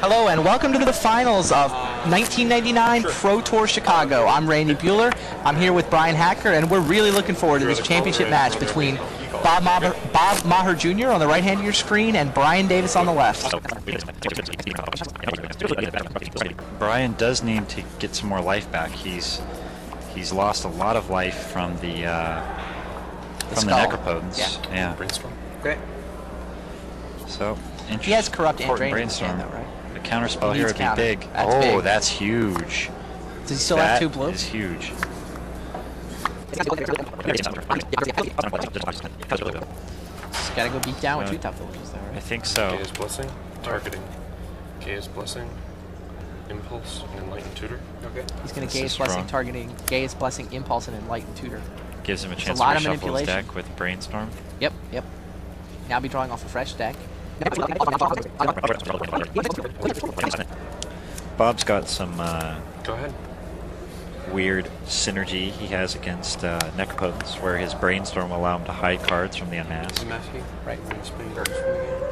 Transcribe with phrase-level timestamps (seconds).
[0.00, 1.72] Hello and welcome to the finals of
[2.08, 4.26] 1999 Pro Tour Chicago.
[4.26, 5.12] I'm Randy Buehler.
[5.44, 8.96] I'm here with Brian Hacker, and we're really looking forward to this championship match between
[9.42, 11.08] Bob Maher, Bob Maher Jr.
[11.08, 13.52] on the right hand of your screen and Brian Davis on the left.
[16.78, 18.90] Brian does need to get some more life back.
[18.90, 19.40] He's
[20.14, 22.40] he's lost a lot of life from the uh,
[23.38, 23.86] from the skull.
[23.90, 24.38] necropotence.
[24.38, 24.74] Yeah.
[24.74, 24.94] yeah.
[24.94, 25.32] Brainstorm.
[25.60, 25.78] Great.
[27.26, 27.58] So
[28.00, 29.38] He has corrupt and important drain in his brainstorm.
[29.40, 29.77] hand, though, right?
[29.98, 31.20] The counter spell He here needs would be big.
[31.32, 31.82] That's oh, big.
[31.84, 32.90] that's huge.
[33.42, 34.28] Does he still that have two blue?
[34.28, 34.92] is huge.
[36.52, 36.68] Just
[40.54, 42.70] gotta go beat down with Uh, two top villages, though, I think so.
[42.70, 43.30] Gaia's Blessing,
[43.62, 44.02] targeting.
[44.80, 45.48] Gaia's Blessing,
[46.48, 47.80] Impulse, and Enlightened Tutor.
[48.04, 48.24] Okay.
[48.42, 49.26] He's gonna This Gaia's Blessing, strong.
[49.26, 51.60] targeting Gaia's Blessing, Impulse, and Enlightened Tutor.
[52.04, 53.26] Gives him a chance a chance lot to of reshuffle his manipulation.
[53.46, 54.30] deck with brainstorm.
[54.60, 55.04] Yep, yep.
[55.88, 56.94] Now be drawing off a fresh deck.
[61.36, 63.14] Bob's got some uh, Go ahead.
[64.32, 69.00] weird synergy he has against uh, Necropotence, where his brainstorm will allow him to hide
[69.04, 70.02] cards from the unmasked.
[70.02, 70.42] Unmasking.
[70.66, 70.84] Right.
[70.88, 72.02] Green Spade cards from the game.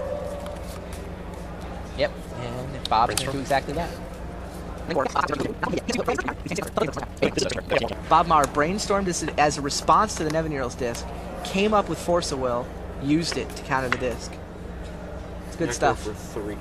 [1.98, 3.90] Yep, and Bob's gonna do exactly that.
[8.08, 11.04] Bob Maher brainstormed this as a response to the Nevinyr's disc,
[11.42, 12.64] came up with Force of Will,
[13.02, 14.30] used it to counter the disc.
[15.58, 16.02] It's good stuff.
[16.02, 16.58] For three.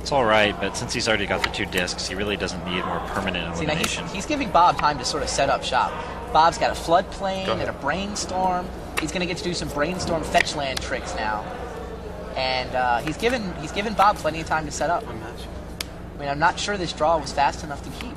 [0.00, 2.82] It's all right, but since he's already got the two discs, he really doesn't need
[2.82, 5.92] more permanent See, now he's, he's giving Bob time to sort of set up shop.
[6.32, 8.66] Bob's got a floodplain Go and a brainstorm.
[8.98, 11.44] He's going to get to do some brainstorm fetch land tricks now,
[12.34, 15.06] and uh, he's given he's given Bob plenty of time to set up.
[15.06, 18.16] I mean, I'm not sure this draw was fast enough to keep.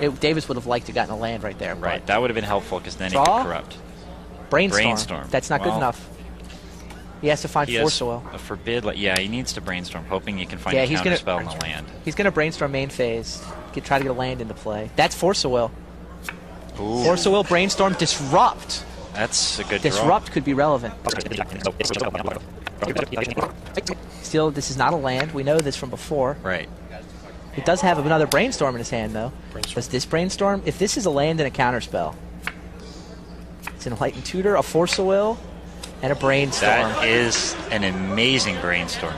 [0.00, 1.74] It, Davis would have liked to gotten a land right there.
[1.74, 3.76] Right, that would have been helpful because then he could corrupt.
[4.50, 4.82] Brainstorm.
[4.84, 5.26] Brainstorm.
[5.30, 6.08] That's not good enough.
[7.20, 8.22] He has to find Force Will.
[8.32, 8.84] a forbid.
[8.84, 11.16] Like, yeah, he needs to brainstorm, hoping he can find Yeah, a he's counter gonna-
[11.18, 11.86] spell in the land.
[12.04, 13.42] He's going to brainstorm main phase.
[13.72, 14.90] Get, try to get a land into play.
[14.96, 15.44] That's Force.
[15.44, 15.68] Ooh,
[16.76, 18.84] Force Will, brainstorm, disrupt.
[19.14, 20.94] that's a good Disrupt could be relevant.
[24.22, 25.32] Still, this is not a land.
[25.32, 26.36] We know this from before.
[26.42, 26.68] Right.
[27.54, 29.32] He does have another brainstorm in his hand, though.
[29.52, 29.74] Brainstorm.
[29.74, 30.62] Does this brainstorm?
[30.64, 32.14] If this is a land and a counterspell,
[33.74, 35.38] it's an enlightened tutor, a force of will,
[36.02, 36.70] and a brainstorm.
[36.70, 39.14] That is an amazing brainstorm.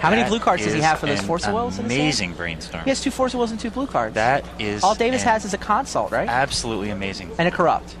[0.00, 1.78] How many That blue cards does he have for those force of wills?
[1.78, 2.84] Amazing brainstorm.
[2.84, 4.14] He has two force of wills and two blue cards.
[4.14, 6.28] That is All Davis has is a consult, right?
[6.28, 7.30] absolutely amazing.
[7.38, 7.96] and a corrupt.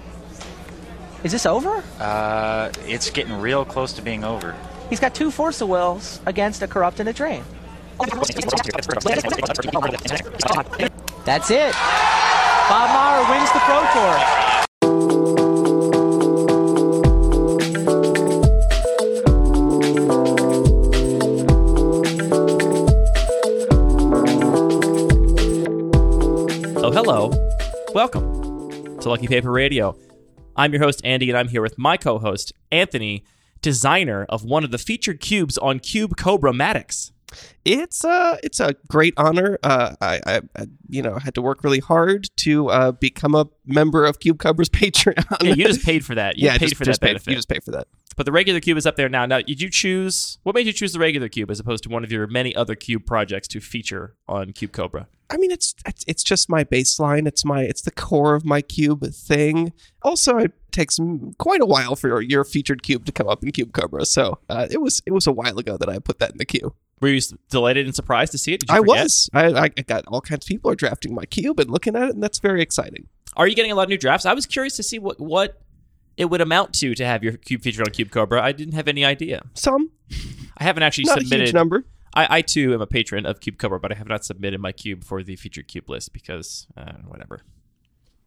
[1.24, 1.82] Is this over?
[1.98, 4.54] Uh, it's getting real close to being over.
[4.88, 7.42] He's got two force of wills against a corrupt and a drain.
[11.24, 11.72] That's it.
[12.68, 14.18] Bob Maher wins the Pro Tour.
[26.84, 27.32] Oh, hello.
[27.94, 29.96] Welcome to Lucky Paper Radio.
[30.54, 33.24] I'm your host, Andy, and I'm here with my co host, Anthony,
[33.60, 37.10] designer of one of the featured cubes on Cube Cobra Maddox.
[37.64, 39.58] It's uh it's a great honor.
[39.62, 43.46] Uh, I, I, I you know had to work really hard to uh, become a
[43.66, 45.42] member of Cube Cobra's Patreon.
[45.42, 46.38] Yeah, you just paid for that.
[46.38, 47.30] You yeah, paid just, for just that paid, benefit.
[47.30, 47.88] You just pay for that.
[48.16, 49.26] But the regular cube is up there now.
[49.26, 50.38] Now, did you choose?
[50.42, 52.74] What made you choose the regular cube as opposed to one of your many other
[52.74, 55.06] cube projects to feature on Cube Cobra?
[55.30, 57.28] I mean, it's, it's it's just my baseline.
[57.28, 59.72] It's my it's the core of my cube thing.
[60.02, 60.98] Also, it takes
[61.38, 64.04] quite a while for your, your featured cube to come up in Cube Cobra.
[64.04, 66.44] So uh, it was it was a while ago that I put that in the
[66.44, 66.74] queue.
[67.00, 68.60] Were you delighted and surprised to see it?
[68.60, 69.02] Did you I forget?
[69.04, 69.30] was.
[69.32, 72.14] I, I got all kinds of people are drafting my cube and looking at it,
[72.14, 73.08] and that's very exciting.
[73.36, 74.26] Are you getting a lot of new drafts?
[74.26, 75.60] I was curious to see what what
[76.16, 78.42] it would amount to to have your cube featured on Cube Cobra.
[78.42, 79.42] I didn't have any idea.
[79.54, 79.92] Some,
[80.58, 81.46] I haven't actually not a submitted.
[81.46, 81.84] huge number.
[82.14, 84.72] I, I too am a patron of Cube Cobra, but I have not submitted my
[84.72, 87.42] cube for the featured cube list because uh, whatever,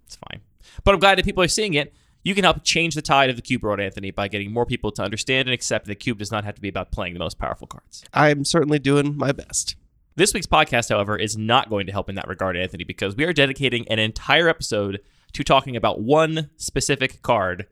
[0.05, 0.41] it's fine.
[0.85, 1.93] But I'm glad that people are seeing it.
[2.23, 4.91] You can help change the tide of the cube world, Anthony, by getting more people
[4.91, 7.39] to understand and accept that cube does not have to be about playing the most
[7.39, 8.03] powerful cards.
[8.13, 9.75] I'm certainly doing my best.
[10.15, 13.23] This week's podcast, however, is not going to help in that regard, Anthony, because we
[13.23, 14.99] are dedicating an entire episode
[15.33, 17.65] to talking about one specific card,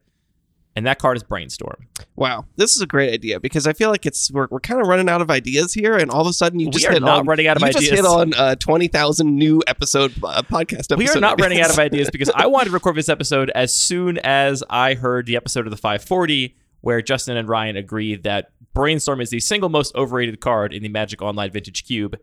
[0.80, 1.88] and that card is Brainstorm.
[2.16, 4.88] Wow, this is a great idea because I feel like it's we're, we're kind of
[4.88, 7.26] running out of ideas here, and all of a sudden you just hit not on,
[7.26, 7.90] running out of you ideas.
[7.90, 10.96] just hit on uh, twenty thousand new episode uh, podcast.
[10.98, 11.90] We are episode not running out of ideas.
[12.00, 15.66] ideas because I wanted to record this episode as soon as I heard the episode
[15.66, 20.40] of the 540 where Justin and Ryan agreed that Brainstorm is the single most overrated
[20.40, 22.18] card in the Magic Online Vintage Cube.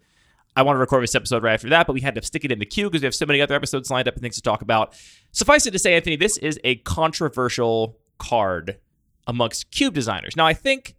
[0.55, 2.52] I wanted to record this episode right after that, but we had to stick it
[2.52, 4.43] in the queue because we have so many other episodes lined up and things to
[4.43, 4.94] talk about.
[5.32, 8.79] Suffice it to say, Anthony, this is a controversial card
[9.27, 10.37] amongst cube designers.
[10.37, 10.95] Now, I think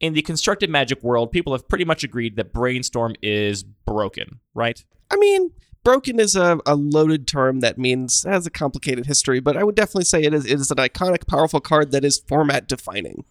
[0.00, 4.84] in the constructed magic world, people have pretty much agreed that Brainstorm is broken, right?
[5.10, 5.52] I mean,
[5.84, 9.74] broken is a, a loaded term that means has a complicated history, but I would
[9.74, 13.24] definitely say it is it is an iconic, powerful card that is format defining.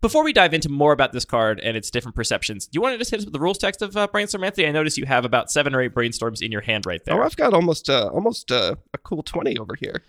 [0.00, 2.94] Before we dive into more about this card and its different perceptions, do you want
[2.94, 4.68] to just hit us with the rules text of uh, Brainstorm, Anthony?
[4.68, 7.20] I notice you have about seven or eight brainstorms in your hand right there.
[7.20, 10.02] Oh, I've got almost uh, almost uh, a cool twenty over here.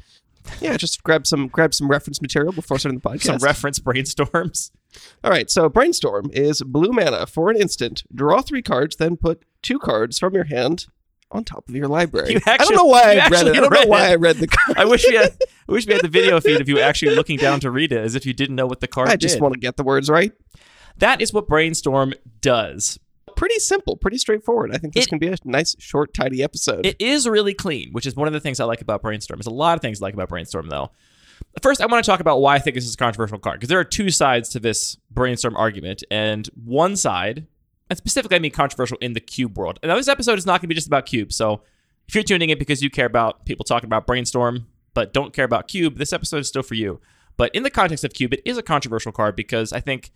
[0.61, 3.23] Yeah, just grab some grab some reference material before starting the podcast.
[3.23, 4.71] Some reference brainstorms.
[5.23, 8.03] All right, so brainstorm is blue mana for an instant.
[8.13, 10.88] Draw three cards, then put two cards from your hand
[11.29, 12.33] on top of your library.
[12.33, 13.55] You I don't know why I read it.
[13.55, 14.11] I don't know why it.
[14.11, 14.77] I read the card.
[14.77, 15.38] I wish we had.
[15.67, 17.97] I wish we had the video feed of you actually looking down to read it,
[17.99, 19.41] as if you didn't know what the card I just did.
[19.41, 20.31] want to get the words right.
[20.97, 22.97] That is what Brainstorm does.
[23.38, 24.72] Pretty simple, pretty straightforward.
[24.74, 26.86] I think this It- can be a nice, short, tidy episode.
[26.86, 29.38] It is really clean, which is one of the things I like about Brainstorm.
[29.38, 30.92] There's a lot of things I like about Brainstorm, though.
[31.62, 33.69] First, I want to talk about why I think this is a controversial card because
[33.69, 37.45] there are two sides to this Brainstorm argument, and one side,
[37.89, 39.80] and specifically I mean controversial in the cube world.
[39.83, 41.62] Now, this episode is not going to be just about cube, so
[42.07, 45.45] if you're tuning in because you care about people talking about Brainstorm but don't care
[45.45, 47.00] about cube, this episode is still for you.
[47.38, 50.12] But in the context of cube, it is a controversial card because I think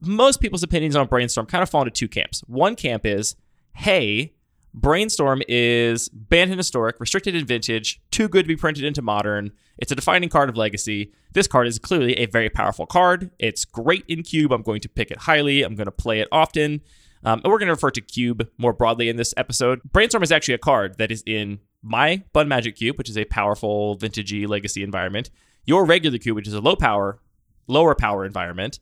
[0.00, 2.42] most people's opinions on Brainstorm kind of fall into two camps.
[2.46, 3.36] One camp is,
[3.74, 4.34] hey,
[4.72, 9.52] Brainstorm is banned in historic, restricted in vintage, too good to be printed into modern.
[9.78, 11.12] It's a defining card of legacy.
[11.32, 13.30] This card is clearly a very powerful card.
[13.38, 14.52] It's great in cube.
[14.52, 15.62] I'm going to pick it highly.
[15.62, 16.82] I'm going to play it often.
[17.24, 19.80] Um, and we're going to refer to cube more broadly in this episode.
[19.92, 23.24] Brainstorm is actually a card that is in my Bun Magic Cube, which is a
[23.26, 25.30] powerful vintagey legacy environment.
[25.64, 27.20] Your regular cube, which is a low power,
[27.66, 28.78] lower power environment,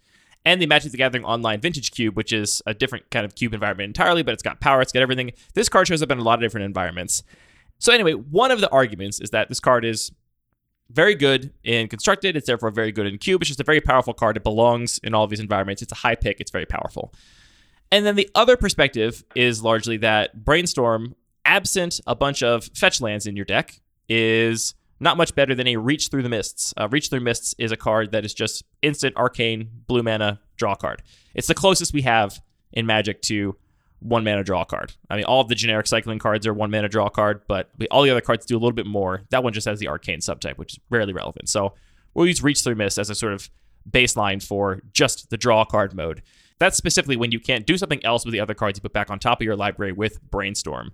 [0.49, 3.53] and the Magic the Gathering Online Vintage Cube, which is a different kind of cube
[3.53, 5.33] environment entirely, but it's got power, it's got everything.
[5.53, 7.23] This card shows up in a lot of different environments.
[7.79, 10.11] So, anyway, one of the arguments is that this card is
[10.89, 13.43] very good in constructed, it's therefore very good in cube.
[13.43, 14.39] It's just a very powerful card.
[14.39, 15.83] It belongs in all of these environments.
[15.83, 17.13] It's a high pick, it's very powerful.
[17.93, 21.15] And then the other perspective is largely that Brainstorm,
[21.45, 25.77] absent a bunch of fetch lands in your deck, is not much better than a
[25.77, 26.75] Reach Through the Mists.
[26.77, 30.75] Uh, Reach Through Mists is a card that is just instant arcane blue mana draw
[30.75, 31.03] card.
[31.35, 32.41] It's the closest we have
[32.73, 33.57] in Magic to
[34.01, 34.93] one mana draw card.
[35.11, 37.89] I mean, all of the generic cycling cards are one mana draw card, but we,
[37.89, 39.23] all the other cards do a little bit more.
[39.31, 41.49] That one just has the arcane subtype, which is rarely relevant.
[41.49, 41.75] So
[42.15, 43.51] we'll use Reach Through Mists as a sort of
[43.89, 46.23] baseline for just the draw card mode.
[46.59, 49.11] That's specifically when you can't do something else with the other cards you put back
[49.11, 50.93] on top of your library with Brainstorm.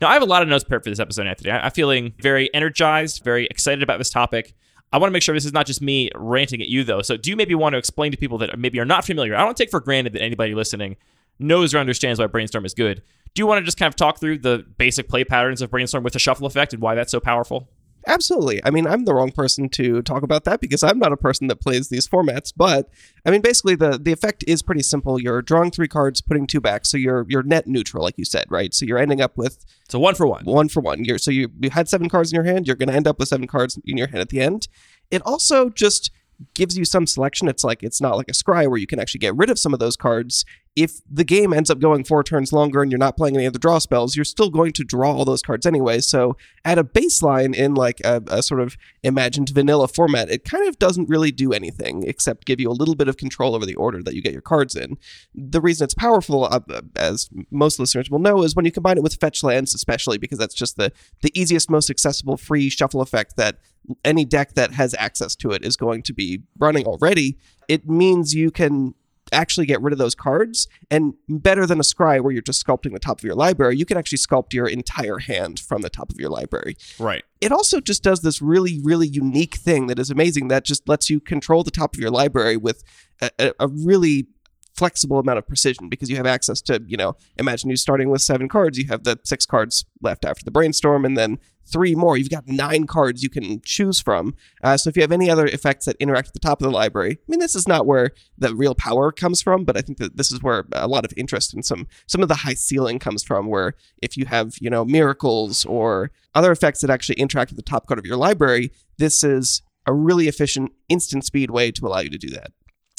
[0.00, 1.50] Now, I have a lot of notes prepared for this episode, Anthony.
[1.50, 4.54] I'm feeling very energized, very excited about this topic.
[4.92, 7.02] I want to make sure this is not just me ranting at you, though.
[7.02, 9.34] So, do you maybe want to explain to people that maybe are not familiar?
[9.34, 10.96] I don't take for granted that anybody listening
[11.38, 13.02] knows or understands why Brainstorm is good.
[13.34, 16.04] Do you want to just kind of talk through the basic play patterns of Brainstorm
[16.04, 17.68] with the shuffle effect and why that's so powerful?
[18.08, 18.60] Absolutely.
[18.64, 21.46] I mean, I'm the wrong person to talk about that because I'm not a person
[21.48, 22.52] that plays these formats.
[22.56, 22.88] But
[23.26, 25.20] I mean, basically, the the effect is pretty simple.
[25.20, 28.46] You're drawing three cards, putting two back, so you're you're net neutral, like you said,
[28.48, 28.72] right?
[28.72, 30.44] So you're ending up with So, one for one.
[30.44, 31.04] one for one.
[31.04, 32.66] You're so you you had seven cards in your hand.
[32.66, 34.68] You're going to end up with seven cards in your hand at the end.
[35.10, 36.10] It also just
[36.54, 37.48] gives you some selection.
[37.48, 39.72] It's like it's not like a scry where you can actually get rid of some
[39.72, 40.44] of those cards.
[40.76, 43.52] If the game ends up going four turns longer and you're not playing any of
[43.52, 45.98] the draw spells, you're still going to draw all those cards anyway.
[45.98, 50.68] So at a baseline in like a, a sort of imagined vanilla format, it kind
[50.68, 53.74] of doesn't really do anything except give you a little bit of control over the
[53.74, 54.98] order that you get your cards in.
[55.34, 56.60] The reason it's powerful, uh,
[56.94, 60.38] as most listeners will know, is when you combine it with fetch lands, especially because
[60.38, 60.92] that's just the
[61.22, 63.58] the easiest, most accessible free shuffle effect that
[64.04, 67.38] any deck that has access to it is going to be running already.
[67.68, 68.94] It means you can
[69.32, 72.92] actually get rid of those cards and better than a scry where you're just sculpting
[72.92, 76.10] the top of your library you can actually sculpt your entire hand from the top
[76.10, 77.24] of your library Right.
[77.40, 81.10] it also just does this really really unique thing that is amazing that just lets
[81.10, 82.82] you control the top of your library with
[83.20, 84.28] a, a, really
[84.74, 88.22] flexible amount of precision because you have access to you know imagine you starting with
[88.22, 91.38] seven cards you have the six cards left after the brainstorm and then
[91.70, 95.12] three more you've got nine cards you can choose from uh, so if you have
[95.12, 97.68] any other effects that interact at the top of the library i mean this is
[97.68, 100.88] not where the real power comes from but i think that this is where a
[100.88, 104.26] lot of interest in some some of the high ceiling comes from where if you
[104.26, 108.06] have you know miracles or other effects that actually interact with the top card of
[108.06, 112.28] your library this is a really efficient instant speed way to allow you to do
[112.28, 112.52] that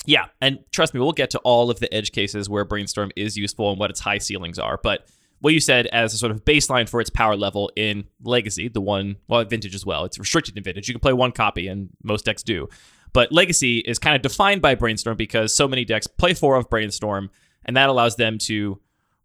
[0.06, 3.38] Yeah, and trust me, we'll get to all of the edge cases where Brainstorm is
[3.38, 4.80] useful and what its high ceilings are.
[4.82, 5.08] But
[5.42, 8.82] what you said as a sort of baseline for its power level in Legacy, the
[8.82, 10.88] one, well, Vintage as well, it's restricted in Vintage.
[10.88, 12.68] You can play one copy, and most decks do.
[13.14, 16.70] But Legacy is kind of defined by Brainstorm because so many decks play four of
[16.70, 17.30] Brainstorm,
[17.66, 18.80] and that allows them to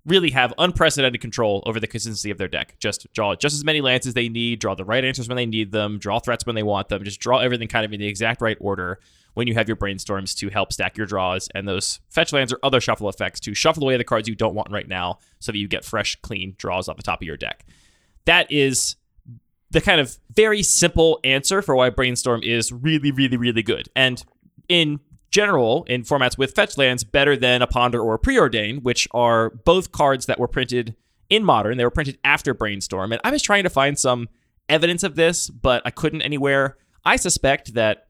[0.06, 2.76] really have unprecedented control over the consistency of their deck.
[2.78, 5.46] Just draw just as many lands as they need, draw the right answers when they
[5.46, 8.06] need them, draw threats when they want them, just draw everything kind of in the
[8.06, 8.99] exact right order
[9.32, 12.58] when you have your brainstorms to help stack your draws and those fetch lands or
[12.62, 15.58] other shuffle effects to shuffle away the cards you don't want right now so that
[15.58, 17.64] you get fresh, clean draws off the top of your deck.
[18.26, 18.96] That is
[19.70, 23.88] the kind of very simple answer for why Brainstorm is really, really, really good.
[23.96, 24.23] And
[24.68, 25.00] in
[25.34, 29.50] general, in formats with fetch lands, better than a Ponder or a Preordain, which are
[29.50, 30.94] both cards that were printed
[31.28, 31.76] in Modern.
[31.76, 33.10] They were printed after Brainstorm.
[33.10, 34.28] And I was trying to find some
[34.68, 36.76] evidence of this, but I couldn't anywhere.
[37.04, 38.06] I suspect that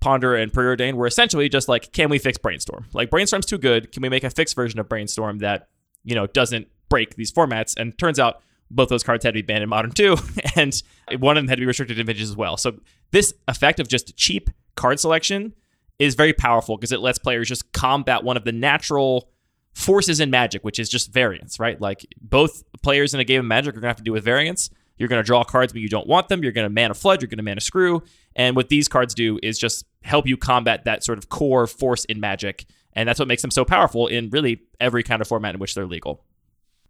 [0.00, 2.86] Ponder and Preordain were essentially just like, can we fix Brainstorm?
[2.92, 3.90] Like, Brainstorm's too good.
[3.90, 5.70] Can we make a fixed version of Brainstorm that,
[6.04, 7.76] you know, doesn't break these formats?
[7.76, 10.16] And turns out both those cards had to be banned in Modern too,
[10.54, 10.80] and
[11.18, 12.56] one of them had to be restricted in Vintage as well.
[12.56, 12.78] So
[13.10, 15.54] this effect of just cheap card selection
[15.98, 19.30] is very powerful because it lets players just combat one of the natural
[19.74, 21.80] forces in Magic, which is just variance, right?
[21.80, 24.24] Like both players in a game of Magic are going to have to do with
[24.24, 24.70] variance.
[24.96, 26.42] You're going to draw cards when you don't want them.
[26.42, 27.22] You're going to mana flood.
[27.22, 28.02] You're going to mana screw.
[28.34, 32.04] And what these cards do is just help you combat that sort of core force
[32.06, 32.66] in Magic.
[32.92, 35.74] And that's what makes them so powerful in really every kind of format in which
[35.74, 36.24] they're legal.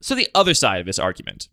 [0.01, 1.49] So the other side of this argument,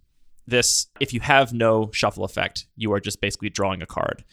[0.48, 4.24] this if you have no shuffle effect, you are just basically drawing a card.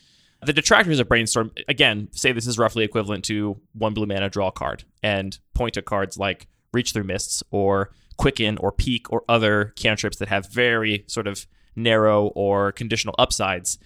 [0.45, 4.51] The detractors of Brainstorm, again, say this is roughly equivalent to one blue mana draw
[4.51, 9.73] card and point to cards like Reach Through Mists or Quicken or Peek or other
[9.77, 11.47] cantrips that have very sort of
[11.77, 13.79] narrow or conditional upsides.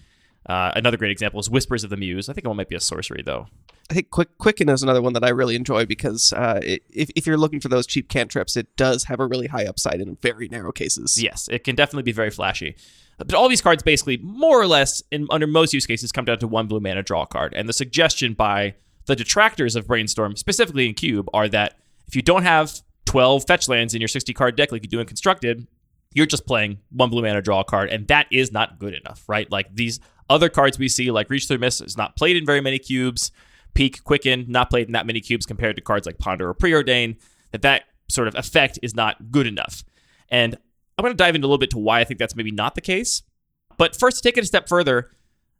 [0.47, 2.29] Uh, another great example is Whispers of the Muse.
[2.29, 3.47] I think it might be a sorcery, though.
[3.89, 7.09] I think Quick Quicken is another one that I really enjoy because uh, it, if,
[7.15, 10.17] if you're looking for those cheap cantrips, it does have a really high upside in
[10.21, 11.21] very narrow cases.
[11.21, 12.75] Yes, it can definitely be very flashy.
[13.17, 16.39] But all these cards basically, more or less, in under most use cases, come down
[16.39, 17.53] to one blue mana draw card.
[17.53, 18.75] And the suggestion by
[19.05, 21.77] the detractors of Brainstorm, specifically in Cube, are that
[22.07, 24.99] if you don't have 12 fetch lands in your 60 card deck like you do
[24.99, 25.65] in Constructed,
[26.13, 29.49] you're just playing one blue mana draw card, and that is not good enough, right?
[29.51, 32.61] Like these other cards we see, like Reach Through Mist, is not played in very
[32.61, 33.31] many cubes.
[33.73, 37.17] Peek, Quicken, not played in that many cubes compared to cards like Ponder or Preordain.
[37.51, 39.83] That that sort of effect is not good enough.
[40.29, 40.57] And
[40.97, 42.75] I'm going to dive into a little bit to why I think that's maybe not
[42.75, 43.21] the case.
[43.77, 45.11] But first, to take it a step further,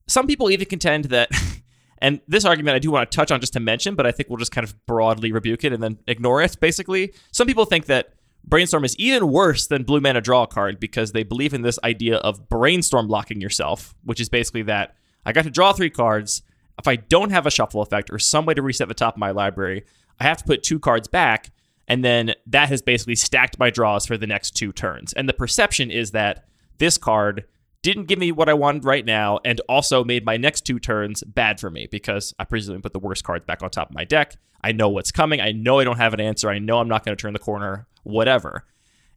[0.08, 1.30] some people even contend that,
[2.00, 4.30] and this argument I do want to touch on just to mention, but I think
[4.30, 7.14] we'll just kind of broadly rebuke it and then ignore it, basically.
[7.32, 8.14] Some people think that
[8.48, 11.78] Brainstorm is even worse than Blue Mana Draw a card because they believe in this
[11.84, 16.42] idea of brainstorm blocking yourself, which is basically that I got to draw three cards.
[16.80, 19.20] If I don't have a shuffle effect or some way to reset the top of
[19.20, 19.84] my library,
[20.20, 21.52] I have to put two cards back
[21.88, 25.14] and then that has basically stacked my draws for the next two turns.
[25.14, 26.46] And the perception is that
[26.80, 27.46] this card
[27.82, 31.24] didn't give me what I wanted right now, and also made my next two turns
[31.24, 34.04] bad for me because I presumably put the worst cards back on top of my
[34.04, 34.36] deck.
[34.62, 35.40] I know what's coming.
[35.40, 36.50] I know I don't have an answer.
[36.50, 38.66] I know I'm not going to turn the corner, whatever.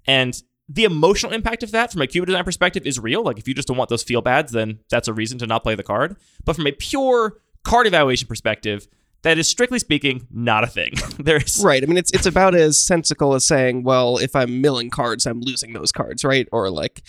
[0.07, 3.25] And the emotional impact of that from a cube design perspective is real.
[3.25, 5.63] Like if you just don't want those feel bads, then that's a reason to not
[5.63, 6.17] play the card.
[6.45, 8.87] But from a pure card evaluation perspective,
[9.23, 10.93] that is strictly speaking not a thing.
[11.19, 11.83] There's Right.
[11.83, 15.41] I mean, it's it's about as sensical as saying, well, if I'm milling cards, I'm
[15.41, 16.49] losing those cards, right?
[16.53, 17.03] Or like,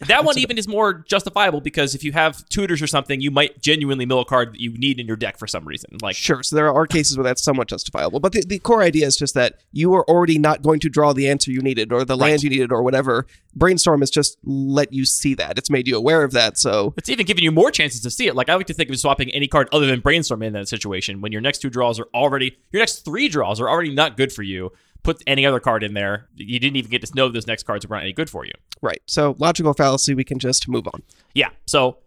[0.00, 3.62] that one even is more justifiable because if you have tutors or something, you might
[3.62, 5.96] genuinely mill a card that you need in your deck for some reason.
[6.02, 6.42] Like sure.
[6.42, 9.34] So there are cases where that's somewhat justifiable, but the, the core idea is just
[9.34, 12.42] that you are already not going to draw the answer you needed or the land
[12.42, 13.26] you needed or whatever.
[13.54, 15.56] Brainstorm has just let you see that.
[15.56, 16.58] It's made you aware of that.
[16.58, 18.34] So It's even giving you more chances to see it.
[18.34, 21.22] Like I like to think of swapping any card other than brainstorm in that situation
[21.22, 24.32] when your next two draws are already your next three draws are already not good
[24.32, 24.72] for you.
[25.06, 26.26] Put any other card in there.
[26.34, 28.50] You didn't even get to know those next cards weren't any good for you.
[28.82, 29.00] right.
[29.06, 30.14] So logical fallacy.
[30.14, 31.00] We can just move on.
[31.32, 31.50] Yeah.
[31.64, 31.98] So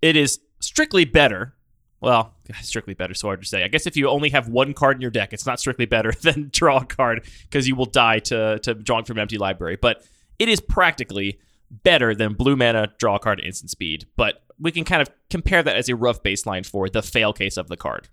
[0.00, 1.54] it is strictly better.
[2.00, 3.62] Well, strictly better, so hard to say.
[3.62, 6.12] I guess if you only have one card in your deck, it's not strictly better
[6.22, 9.76] than draw a card because you will die to, to drawing from an empty library.
[9.76, 10.02] But
[10.38, 11.38] it is practically
[11.70, 14.06] better than blue mana, draw a card, instant speed.
[14.16, 17.58] But we can kind of compare that as a rough baseline for the fail case
[17.58, 18.08] of the card.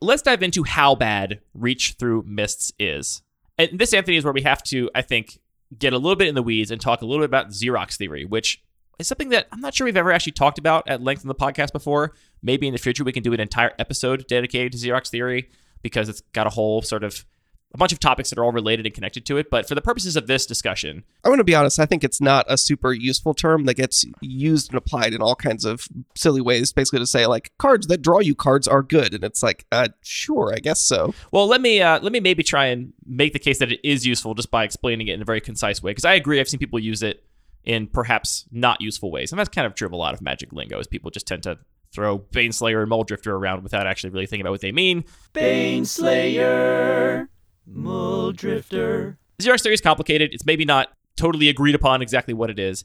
[0.00, 3.22] Let's dive into how bad Reach Through Mists is.
[3.58, 5.38] And this, Anthony, is where we have to, I think,
[5.76, 8.24] get a little bit in the weeds and talk a little bit about Xerox theory,
[8.24, 8.62] which
[8.98, 11.34] is something that I'm not sure we've ever actually talked about at length in the
[11.34, 12.14] podcast before.
[12.42, 15.48] Maybe in the future we can do an entire episode dedicated to Xerox theory
[15.82, 17.24] because it's got a whole sort of
[17.74, 19.50] a bunch of topics that are all related and connected to it.
[19.50, 21.78] But for the purposes of this discussion, I want to be honest.
[21.78, 25.34] I think it's not a super useful term that gets used and applied in all
[25.34, 26.72] kinds of silly ways.
[26.72, 29.88] Basically, to say like cards that draw you cards are good, and it's like, uh,
[30.02, 31.14] sure, I guess so.
[31.32, 34.06] well, let me uh, let me maybe try and make the case that it is
[34.06, 35.90] useful just by explaining it in a very concise way.
[35.90, 37.24] Because I agree, I've seen people use it
[37.64, 40.52] in perhaps not useful ways, and that's kind of true of a lot of Magic
[40.52, 40.78] lingo.
[40.78, 41.58] Is people just tend to
[41.92, 45.04] throw Baneslayer and Muldrifter around without actually really thinking about what they mean.
[45.34, 47.26] Baneslayer,
[47.70, 49.16] Muldrifter.
[49.38, 50.32] Xerox theory is complicated.
[50.32, 52.84] It's maybe not totally agreed upon exactly what it is.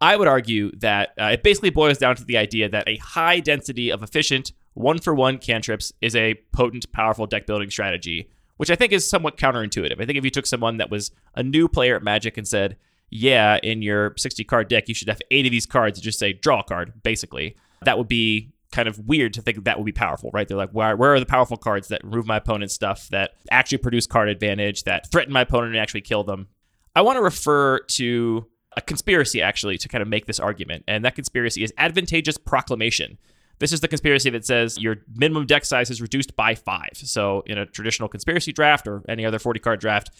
[0.00, 3.40] I would argue that uh, it basically boils down to the idea that a high
[3.40, 8.70] density of efficient one for one cantrips is a potent, powerful deck building strategy, which
[8.70, 10.00] I think is somewhat counterintuitive.
[10.00, 12.76] I think if you took someone that was a new player at Magic and said,
[13.10, 16.32] yeah, in your 60 card deck, you should have eight of these cards just say
[16.32, 19.92] draw a card, basically, that would be kind of weird to think that would be
[19.92, 20.46] powerful, right?
[20.46, 23.78] They're like, where, where are the powerful cards that remove my opponent's stuff, that actually
[23.78, 26.48] produce card advantage, that threaten my opponent and actually kill them?
[26.94, 28.46] I want to refer to
[28.76, 30.84] a conspiracy, actually, to kind of make this argument.
[30.86, 33.18] And that conspiracy is advantageous proclamation.
[33.58, 36.90] This is the conspiracy that says your minimum deck size is reduced by five.
[36.94, 40.10] So in a traditional conspiracy draft or any other 40 card draft,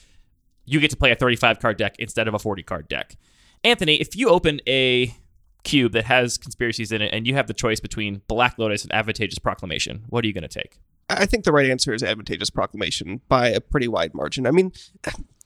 [0.66, 3.16] you get to play a 35 card deck instead of a 40 card deck.
[3.64, 5.14] Anthony, if you open a
[5.64, 8.93] cube that has conspiracies in it and you have the choice between Black Lotus and
[8.95, 10.79] Advantageous Proclamation, what are you going to take?
[11.09, 14.47] I think the right answer is advantageous proclamation by a pretty wide margin.
[14.47, 14.73] I mean,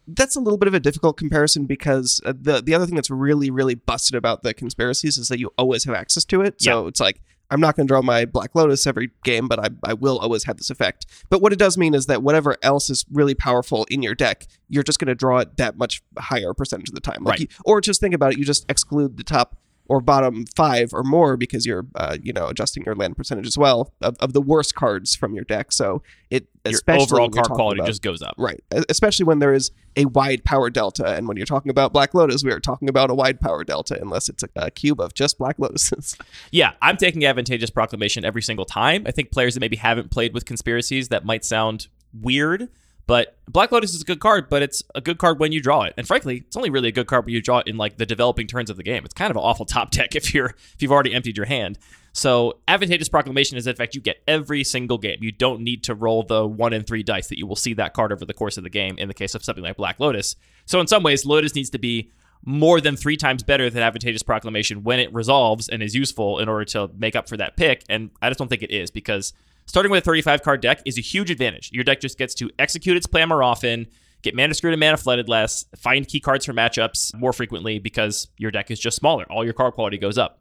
[0.07, 3.09] that's a little bit of a difficult comparison because uh, the the other thing that's
[3.11, 6.61] really really busted about the conspiracies is that you always have access to it.
[6.61, 6.89] So Yeah.
[6.89, 9.95] it's like I'm not going to draw my Black Lotus every game, but I, I
[9.95, 11.07] will always have this effect.
[11.31, 14.47] But what it does mean is that whatever else is really powerful in your deck,
[14.69, 17.23] you're just going to draw it that much higher percentage of the time.
[17.23, 17.41] Like Right.
[17.43, 19.57] you- or just think about it, you just exclude the top
[19.87, 23.59] or bottom five or more because you're uh, you know adjusting your land percentage as
[23.59, 25.73] well of, of the worst cards from your deck.
[25.73, 28.35] So it Your overall card quality about- just goes up.
[28.39, 28.63] Right.
[28.89, 31.07] Especially when there is a wide power delta.
[31.15, 33.99] And when you're talking about Black Lotus, we are talking about a wide power delta,
[34.01, 36.17] unless it's a, a cube of just Black Lotuses.
[36.51, 39.05] Yeah, I'm taking Advantageous Proclamation every single time.
[39.07, 42.69] I think players that maybe haven't played with conspiracies that might sound weird,
[43.07, 45.83] but Black Lotus is a good card, but it's a good card when you draw
[45.83, 45.93] it.
[45.97, 48.07] And frankly, it's only really a good card when you draw it in like the
[48.07, 49.05] developing turns of the game.
[49.05, 51.79] It's kind of an awful top deck if you're if you've already emptied your hand.
[52.13, 55.19] So Advantageous Proclamation is in fact you get every single game.
[55.21, 57.93] You don't need to roll the one in three dice that you will see that
[57.93, 60.37] card over the course of the game in the case of something like Black Lotus.
[60.65, 62.11] So in some ways, Lotus needs to be
[62.47, 66.49] more than three times better than Advantageous Proclamation when it resolves and is useful in
[66.49, 67.83] order to make up for that pick.
[67.89, 69.33] And I just don't think it is because
[69.67, 71.71] starting with a 35 card deck is a huge advantage.
[71.73, 73.87] Your deck just gets to execute its plan more often,
[74.23, 78.29] get mana screwed and mana flooded less, find key cards for matchups more frequently because
[78.39, 79.25] your deck is just smaller.
[79.31, 80.41] All your card quality goes up.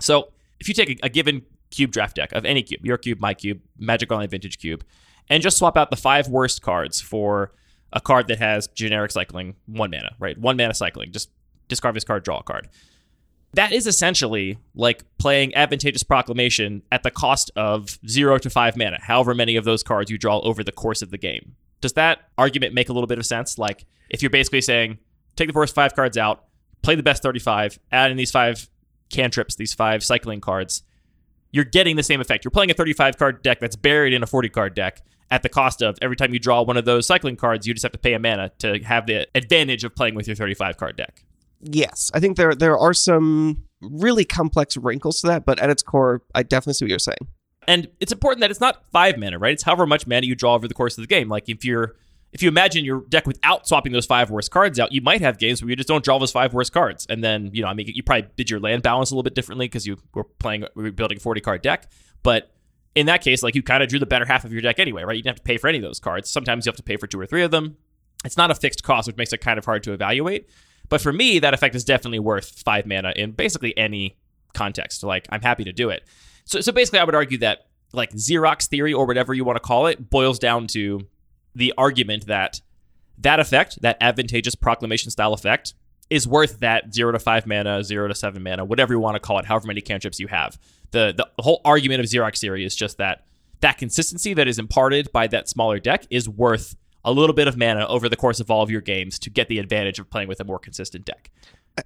[0.00, 3.20] So if you take a, a given cube draft deck of any cube, your cube,
[3.20, 4.84] my cube, Magic Online Vintage Cube,
[5.28, 7.52] and just swap out the five worst cards for
[7.92, 10.38] a card that has generic cycling, one mana, right?
[10.38, 11.12] One mana cycling.
[11.12, 11.30] Just
[11.68, 12.68] discard this card, draw a card.
[13.56, 18.98] That is essentially like playing Advantageous Proclamation at the cost of zero to five mana,
[19.00, 21.56] however many of those cards you draw over the course of the game.
[21.80, 23.58] Does that argument make a little bit of sense?
[23.58, 24.98] Like, if you're basically saying,
[25.36, 26.44] take the first five cards out,
[26.82, 28.68] play the best 35, add in these five
[29.08, 30.82] cantrips, these five cycling cards,
[31.50, 32.44] you're getting the same effect.
[32.44, 35.48] You're playing a 35 card deck that's buried in a 40 card deck at the
[35.48, 37.98] cost of every time you draw one of those cycling cards, you just have to
[37.98, 41.24] pay a mana to have the advantage of playing with your 35 card deck.
[41.70, 45.82] Yes, I think there there are some really complex wrinkles to that, but at its
[45.82, 47.28] core, I definitely see what you're saying.
[47.68, 49.52] And it's important that it's not five mana, right?
[49.52, 51.28] It's however much mana you draw over the course of the game.
[51.28, 51.96] Like if you're
[52.32, 55.38] if you imagine your deck without swapping those five worst cards out, you might have
[55.38, 57.06] games where you just don't draw those five worst cards.
[57.08, 59.34] And then, you know, I mean, you probably did your land balance a little bit
[59.34, 61.90] differently because you were playing, we were building a 40 card deck.
[62.22, 62.50] But
[62.94, 65.04] in that case, like you kind of drew the better half of your deck anyway,
[65.04, 65.16] right?
[65.16, 66.28] You didn't have to pay for any of those cards.
[66.28, 67.78] Sometimes you have to pay for two or three of them.
[68.24, 70.48] It's not a fixed cost, which makes it kind of hard to evaluate.
[70.88, 74.16] But for me, that effect is definitely worth five mana in basically any
[74.54, 75.02] context.
[75.02, 76.04] Like I'm happy to do it.
[76.44, 79.60] So, so basically, I would argue that like Xerox theory or whatever you want to
[79.60, 81.06] call it boils down to
[81.54, 82.60] the argument that
[83.18, 85.74] that effect, that advantageous proclamation style effect,
[86.10, 89.20] is worth that zero to five mana, zero to seven mana, whatever you want to
[89.20, 90.58] call it, however many cantrips you have.
[90.92, 93.24] The the whole argument of Xerox theory is just that
[93.60, 97.56] that consistency that is imparted by that smaller deck is worth a little bit of
[97.56, 100.28] mana over the course of all of your games to get the advantage of playing
[100.28, 101.30] with a more consistent deck.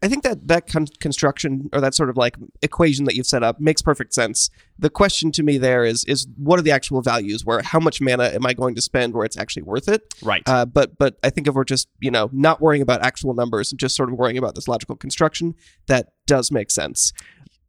[0.02, 3.42] I think that that con- construction or that sort of like equation that you've set
[3.42, 4.48] up makes perfect sense.
[4.78, 7.44] The question to me there is is what are the actual values?
[7.44, 10.02] Where how much mana am I going to spend where it's actually worth it?
[10.22, 10.42] Right.
[10.46, 13.72] Uh, but but I think if we're just you know not worrying about actual numbers
[13.72, 15.54] and just sort of worrying about this logical construction,
[15.86, 17.12] that does make sense.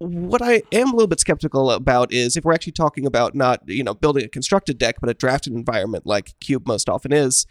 [0.08, 3.62] What I am a little bit skeptical about is if we're actually talking about not
[3.68, 7.46] you know building a constructed deck, but a drafted environment like Cube most often is.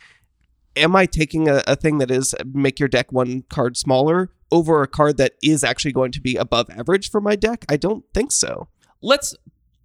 [0.76, 4.30] Am I taking a, a thing that is uh, make your deck one card smaller
[4.52, 7.64] over a card that is actually going to be above average for my deck?
[7.68, 8.68] I don't think so.
[9.02, 9.34] let's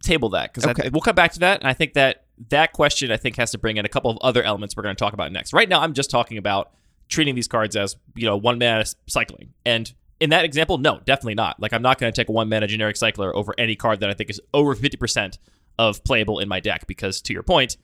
[0.03, 0.89] table that because Okay.
[0.89, 1.59] we'll come back to that.
[1.61, 4.17] And I think that that question I think has to bring in a couple of
[4.21, 5.53] other elements we're going to talk about next.
[5.53, 6.71] Right now, I'm just talking about
[7.09, 11.35] treating these cards as you know one mana cycling, and in that example, no, definitely
[11.35, 11.59] not.
[11.59, 14.09] Like I'm not going to take a one mana generic cycler over any card that
[14.09, 15.37] I think is over 50 percent
[15.77, 17.77] of playable in my deck because to your point.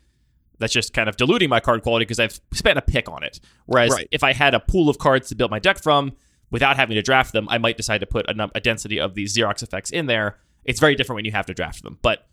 [0.60, 3.39] That's just kind of diluting my card quality because I've spent a pick on it.
[3.65, 4.08] Whereas Right.
[4.12, 6.12] if I had a pool of cards to build my deck from
[6.52, 9.15] without having to draft them, I might decide to put a, num- a density of
[9.15, 10.38] these Xerox effects in there.
[10.63, 11.98] It's very different when you have to draft them.
[12.04, 12.28] But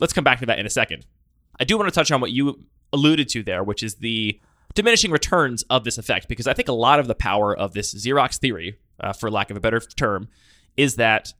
[0.00, 1.04] let's come back to that in a second.
[1.60, 2.64] I do want to touch on what you
[2.94, 4.40] alluded to there, which is the
[4.74, 7.94] diminishing returns of this effect, because I think a lot of the power of this
[7.94, 10.28] Xerox theory, uh, for lack of a better term,
[10.76, 11.32] is that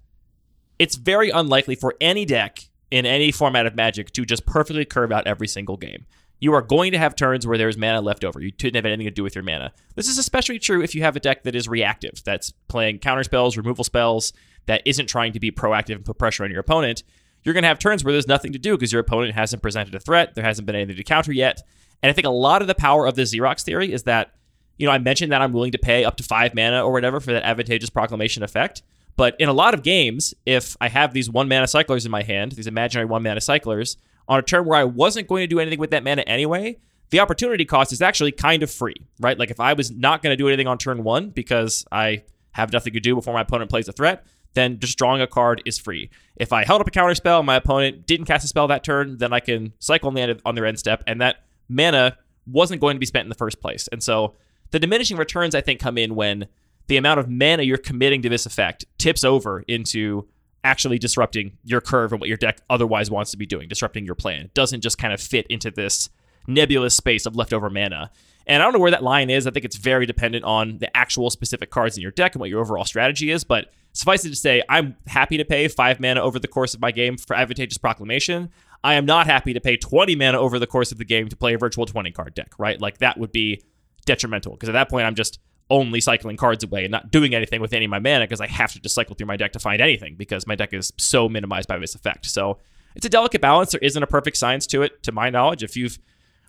[0.79, 5.13] it's very unlikely for any deck in any format of Magic to just perfectly curve
[5.13, 6.07] out every single game.
[6.41, 8.41] You are going to have turns where there's mana left over.
[8.41, 9.73] You didn't have anything to do with your mana.
[9.95, 13.25] This is especially true if you have a deck that is reactive, that's playing counter
[13.25, 14.33] spells, removal spells,
[14.67, 17.03] that isn't trying to be proactive and put pressure on your opponent.
[17.45, 19.95] You're going to have turns where there's nothing to do because your opponent hasn't presented
[19.95, 20.35] a threat.
[20.35, 21.63] There hasn't been anything to counter yet.
[22.03, 24.35] And I think a lot of the power of the Xerox theory is that,
[24.77, 27.21] you know, I mentioned that I'm willing to pay up to five mana or whatever
[27.21, 28.83] for that advantageous proclamation effect.
[29.17, 32.23] But in a lot of games, if I have these one mana cyclers in my
[32.23, 33.97] hand, these imaginary one mana cyclers,
[34.29, 36.79] on a turn where I wasn't going to do anything with that mana anyway,
[37.11, 39.39] the opportunity cost is actually kind of free, right?
[39.39, 42.73] Like if I was not going to do anything on turn one because I have
[42.73, 45.79] nothing to do before my opponent plays a threat, then just drawing a card is
[45.79, 46.11] free.
[46.37, 48.85] If I held up a counter spell, and my opponent didn't cast a spell that
[48.85, 52.17] turn, then I can cycle on the end on their end step, and that mana
[52.47, 53.89] wasn't going to be spent in the first place.
[53.91, 54.35] And so
[54.75, 56.49] the diminishing returns I think come in when
[56.89, 60.27] the amount of mana you're committing to this effect tips over into
[60.65, 64.17] actually disrupting your curve and what your deck otherwise wants to be doing, disrupting your
[64.17, 64.47] plan.
[64.47, 66.09] It doesn't just kind of fit into this
[66.49, 68.11] nebulous space of leftover mana.
[68.49, 69.47] And I don't know where that line is.
[69.47, 72.51] I think it's very dependent on the actual specific cards in your deck and what
[72.51, 73.45] your overall strategy is.
[73.45, 76.81] But suffice it to say, I'm happy to pay five mana over the course of
[76.81, 78.51] my game for Advantageous Proclamation.
[78.83, 81.37] I am not happy to pay 20 mana over the course of the game to
[81.37, 82.81] play a virtual 20 card deck, right?
[82.81, 83.63] Like that would be
[84.05, 85.39] detrimental because at that point I'm just
[85.71, 88.47] only cycling cards away and not doing anything with any of my mana because I
[88.47, 91.29] have to just cycle through my deck to find anything because my deck is so
[91.29, 92.27] minimized by this effect.
[92.27, 92.59] So
[92.95, 93.73] it's a delicate balance.
[93.73, 95.63] There isn't a perfect science to it, to my knowledge.
[95.63, 95.99] If you've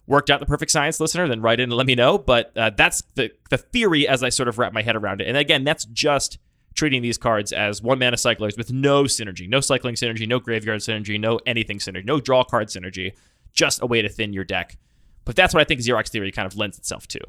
[0.05, 2.17] worked out the perfect science, listener, then write in and let me know.
[2.17, 5.27] But uh, that's the the theory as I sort of wrap my head around it.
[5.27, 6.37] And again, that's just
[6.75, 10.81] treating these cards as one mana cyclers with no synergy, no cycling synergy, no graveyard
[10.81, 13.13] synergy, no anything synergy, no draw card synergy,
[13.53, 14.77] just a way to thin your deck.
[15.23, 17.19] But that's what I think Xerox theory kind of lends itself to.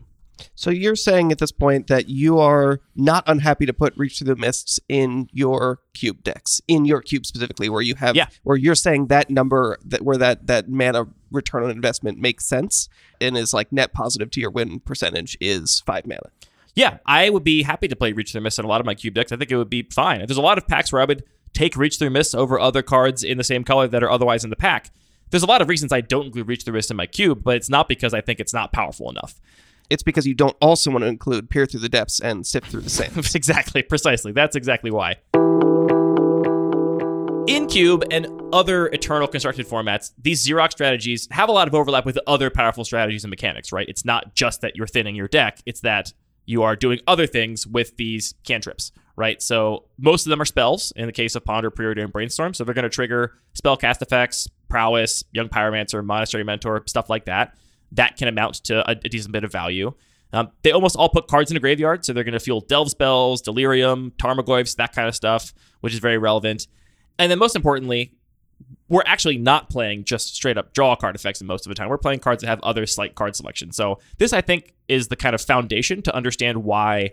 [0.54, 4.34] So you're saying at this point that you are not unhappy to put Reach Through
[4.34, 8.26] the Mists in your cube decks, in your cube specifically, where you have, Yeah.
[8.42, 12.88] where you're saying that number that where that that mana return on investment makes sense
[13.20, 16.30] and is like net positive to your win percentage is five mana.
[16.74, 18.86] Yeah, I would be happy to play Reach Through the Mists in a lot of
[18.86, 19.32] my cube decks.
[19.32, 20.18] I think it would be fine.
[20.26, 23.24] There's a lot of packs where I would take Reach Through Mists over other cards
[23.24, 24.90] in the same color that are otherwise in the pack.
[25.30, 27.56] There's a lot of reasons I don't include Reach Through Mists in my cube, but
[27.56, 29.40] it's not because I think it's not powerful enough.
[29.90, 32.82] It's because you don't also want to include Peer Through the Depths and Sift Through
[32.82, 33.16] the Sand.
[33.34, 34.32] exactly, precisely.
[34.32, 35.16] That's exactly why.
[37.48, 42.04] In Cube and other Eternal constructed formats, these Xerox strategies have a lot of overlap
[42.04, 43.88] with other powerful strategies and mechanics, right?
[43.88, 46.12] It's not just that you're thinning your deck, it's that
[46.44, 49.40] you are doing other things with these cantrips, right?
[49.40, 52.52] So most of them are spells in the case of Ponder, Preordain, and Brainstorm.
[52.54, 57.26] So they're going to trigger spell cast effects, Prowess, Young Pyromancer, Monastery Mentor, stuff like
[57.26, 57.54] that.
[57.96, 59.92] That can amount to a, a decent bit of value.
[60.32, 62.90] Um, they almost all put cards in a graveyard, so they're going to fuel Delve
[62.90, 66.66] spells, Delirium, Tarmogoyfs, that kind of stuff, which is very relevant.
[67.18, 68.12] And then most importantly,
[68.88, 71.88] we're actually not playing just straight up draw card effects most of the time.
[71.88, 73.72] We're playing cards that have other slight card selection.
[73.72, 77.12] So this, I think, is the kind of foundation to understand why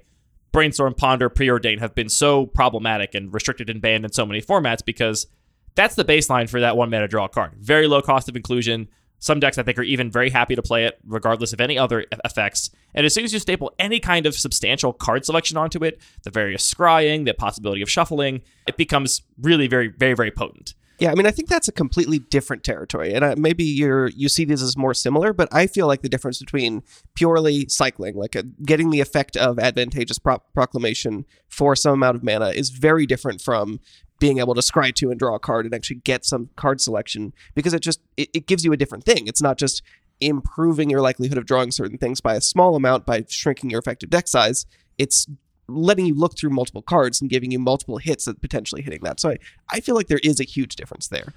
[0.51, 4.85] Brainstorm, Ponder, Preordain have been so problematic and restricted and banned in so many formats
[4.85, 5.27] because
[5.75, 7.53] that's the baseline for that one mana draw card.
[7.59, 8.87] Very low cost of inclusion.
[9.23, 12.05] Some decks I think are even very happy to play it, regardless of any other
[12.25, 12.69] effects.
[12.93, 16.29] And as soon as you staple any kind of substantial card selection onto it, the
[16.29, 20.73] various scrying, the possibility of shuffling, it becomes really very, very, very potent.
[20.99, 24.27] Yeah, I mean, I think that's a completely different territory, and uh, maybe you're you
[24.27, 25.31] see these as more similar.
[25.31, 26.83] But I feel like the difference between
[27.15, 32.23] purely cycling, like a, getting the effect of advantageous pro- proclamation for some amount of
[32.23, 33.79] mana, is very different from
[34.23, 37.33] being able to scry to and draw a card and actually get some card selection
[37.55, 39.27] because it just it, it gives you a different thing.
[39.27, 39.81] It's not just
[40.21, 44.09] improving your likelihood of drawing certain things by a small amount by shrinking your effective
[44.09, 44.65] deck size.
[44.97, 45.27] It's
[45.67, 49.19] letting you look through multiple cards and giving you multiple hits at potentially hitting that.
[49.19, 51.33] So I, I feel like there is a huge difference there.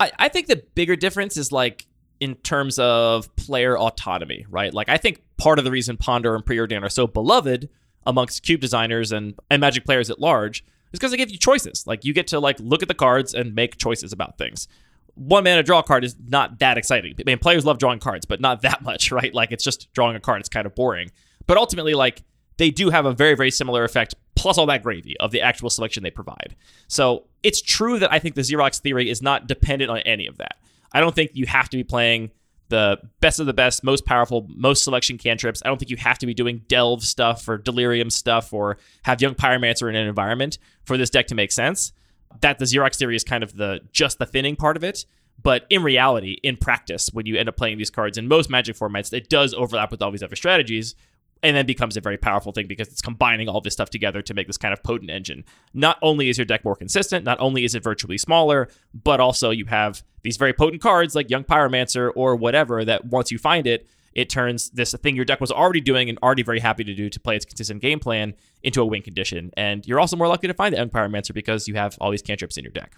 [0.00, 1.84] I, I think the bigger difference is like
[2.20, 4.72] in terms of player autonomy, right?
[4.72, 7.68] Like I think part of the reason Ponder and Preordain are so beloved
[8.06, 10.64] amongst cube designers and, and magic players at large
[10.98, 11.86] because they give you choices.
[11.86, 14.68] Like you get to like look at the cards and make choices about things.
[15.14, 17.14] One mana draw card is not that exciting.
[17.18, 19.32] I mean, players love drawing cards, but not that much, right?
[19.34, 20.40] Like it's just drawing a card.
[20.40, 21.10] It's kind of boring.
[21.46, 22.22] But ultimately, like
[22.56, 25.70] they do have a very, very similar effect, plus all that gravy of the actual
[25.70, 26.54] selection they provide.
[26.88, 30.38] So it's true that I think the Xerox theory is not dependent on any of
[30.38, 30.56] that.
[30.92, 32.30] I don't think you have to be playing
[32.74, 35.62] the best of the best, most powerful, most selection cantrips.
[35.64, 39.22] I don't think you have to be doing delve stuff or delirium stuff or have
[39.22, 41.92] young pyromancer in an environment for this deck to make sense.
[42.40, 45.06] That the Xerox theory is kind of the just the thinning part of it.
[45.40, 48.76] But in reality, in practice, when you end up playing these cards in most Magic
[48.76, 50.96] formats, it does overlap with all these other strategies,
[51.44, 54.32] and then becomes a very powerful thing because it's combining all this stuff together to
[54.32, 55.44] make this kind of potent engine.
[55.74, 59.50] Not only is your deck more consistent, not only is it virtually smaller, but also
[59.50, 63.66] you have these very potent cards like Young Pyromancer or whatever that once you find
[63.66, 66.94] it, it turns this thing your deck was already doing and already very happy to
[66.94, 69.50] do to play its consistent game plan into a win condition.
[69.54, 72.22] And you're also more likely to find the Young Pyromancer because you have all these
[72.22, 72.96] cantrips in your deck.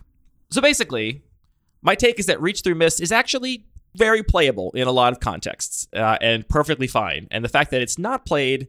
[0.51, 1.25] So basically,
[1.83, 3.65] my take is that Reach Through Mist is actually
[3.97, 7.27] very playable in a lot of contexts uh, and perfectly fine.
[7.31, 8.69] And the fact that it's not played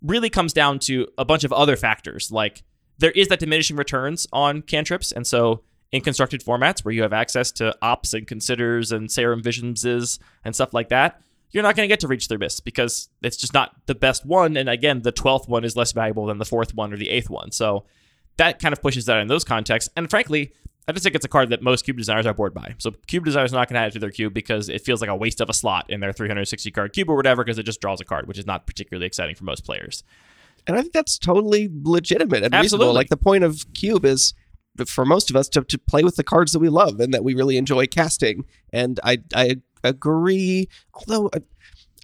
[0.00, 2.32] really comes down to a bunch of other factors.
[2.32, 2.62] Like
[2.98, 7.12] there is that diminishing returns on cantrips, and so in constructed formats where you have
[7.12, 11.86] access to opts and considers and serum visions and stuff like that, you're not going
[11.86, 14.56] to get to reach through mist because it's just not the best one.
[14.56, 17.28] And again, the twelfth one is less valuable than the fourth one or the eighth
[17.28, 17.52] one.
[17.52, 17.84] So
[18.38, 19.90] that kind of pushes that in those contexts.
[19.94, 20.54] And frankly,
[20.88, 22.74] I just think it's a card that most cube designers are bored by.
[22.78, 25.00] So cube designers are not going to add it to their cube because it feels
[25.00, 27.62] like a waste of a slot in their 360 card cube or whatever because it
[27.62, 30.02] just draws a card, which is not particularly exciting for most players.
[30.66, 32.86] And I think that's totally legitimate and Absolutely.
[32.86, 32.94] reasonable.
[32.94, 34.34] Like the point of cube is
[34.86, 37.24] for most of us to, to play with the cards that we love and that
[37.24, 38.44] we really enjoy casting.
[38.72, 40.68] And I I agree.
[40.94, 41.40] Although uh,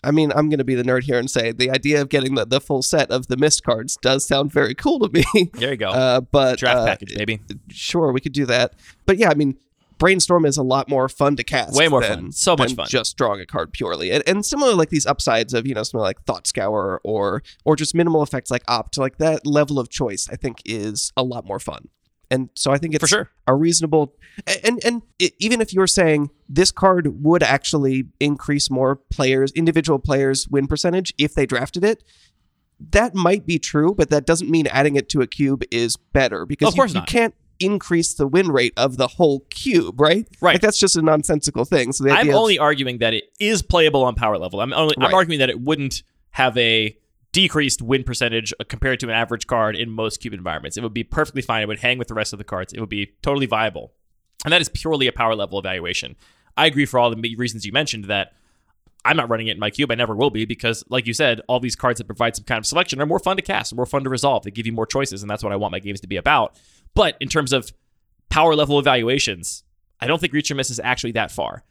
[0.04, 2.34] I mean, I'm going to be the nerd here and say the idea of getting
[2.34, 5.50] the, the full set of the mist cards does sound very cool to me.
[5.54, 5.90] There you go.
[5.90, 7.40] Uh, but Draft uh, package, maybe.
[7.70, 8.74] Sure, we could do that.
[9.06, 9.58] But yeah, I mean,
[9.98, 11.74] brainstorm is a lot more fun to cast.
[11.76, 12.32] Way more than- fun.
[12.32, 12.86] So much than fun.
[12.88, 16.00] Just drawing a card purely, and, and similar like these upsides of you know something
[16.02, 18.96] like thought scour or or just minimal effects like opt.
[18.98, 21.88] Like that level of choice, I think is a lot more fun.
[22.30, 23.30] And so I think it's For sure.
[23.46, 24.14] a reasonable
[24.64, 29.98] and and it, even if you're saying this card would actually increase more players individual
[29.98, 32.04] players win percentage if they drafted it
[32.90, 36.46] that might be true but that doesn't mean adding it to a cube is better
[36.46, 40.28] because Of course you, you can't increase the win rate of the whole cube right
[40.40, 40.54] Right.
[40.54, 43.62] like that's just a nonsensical thing so I'm idea of- only arguing that it is
[43.62, 44.60] playable on power level.
[44.60, 46.96] I'm only I'm arguing that it wouldn't have a
[47.32, 50.76] decreased win percentage compared to an average card in most cube environments.
[50.76, 51.62] It would be perfectly fine.
[51.62, 52.72] It would hang with the rest of the cards.
[52.72, 53.92] It would be totally viable.
[54.44, 56.16] And that is purely a power level evaluation.
[56.56, 58.32] I agree for all the reasons you mentioned that
[59.04, 59.90] I'm not running it in my cube.
[59.90, 62.58] I never will be because, like you said, all these cards that provide some kind
[62.58, 64.42] of selection are more fun to cast, more fun to resolve.
[64.42, 66.58] They give you more choices, and that's what I want my games to be about.
[66.94, 67.72] But in terms of
[68.28, 69.62] power level evaluations,
[70.00, 71.64] I don't think Reach or Miss is actually that far.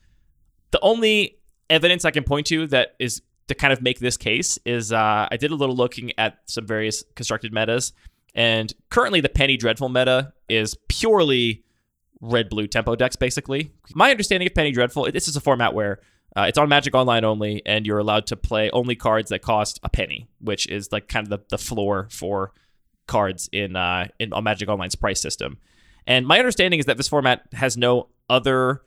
[0.71, 1.39] The only
[1.69, 5.27] evidence I can point to that is to kind of make this case is uh,
[5.31, 7.93] I did a little looking at some various constructed metas,
[8.35, 11.63] and currently the Penny Dreadful meta is purely
[12.21, 13.71] red blue tempo decks, basically.
[13.93, 15.99] My understanding of Penny Dreadful, this is a format where
[16.35, 19.79] uh, it's on Magic Online only, and you're allowed to play only cards that cost
[19.83, 22.53] a penny, which is like kind of the, the floor for
[23.07, 25.57] cards in uh, in on Magic Online's price system.
[26.05, 28.81] And my understanding is that this format has no other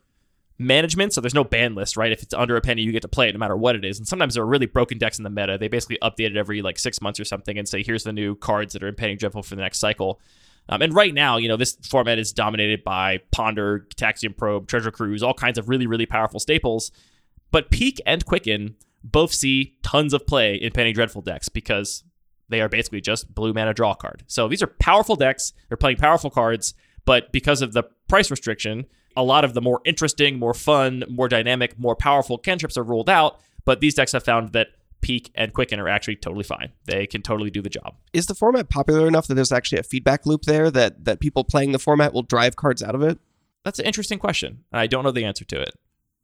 [0.60, 2.12] management, so there's no ban list, right?
[2.12, 3.98] If it's under a penny, you get to play it no matter what it is.
[3.98, 5.56] And sometimes there are really broken decks in the meta.
[5.58, 8.36] They basically update it every like six months or something and say, here's the new
[8.36, 10.20] cards that are in Penny Dreadful for the next cycle.
[10.68, 14.90] Um, and right now, you know, this format is dominated by Ponder, Gitaxian Probe, Treasure
[14.90, 16.92] Cruise, all kinds of really, really powerful staples.
[17.50, 22.04] But Peek and Quicken both see tons of play in Penny Dreadful decks because
[22.50, 24.24] they are basically just blue mana draw card.
[24.26, 25.54] So these are powerful decks.
[25.68, 26.74] They're playing powerful cards,
[27.06, 28.84] but because of the price restriction,
[29.16, 33.10] a lot of the more interesting, more fun, more dynamic, more powerful cantrips are ruled
[33.10, 33.40] out.
[33.64, 34.68] But these decks have found that
[35.00, 36.72] Peek and Quicken are actually totally fine.
[36.84, 37.94] They can totally do the job.
[38.12, 41.42] is the format popular enough that there's actually a feedback loop there that that people
[41.44, 43.18] playing the format will drive cards out of it
[43.64, 44.64] That's an interesting question.
[44.72, 45.74] and I don't know the answer to it.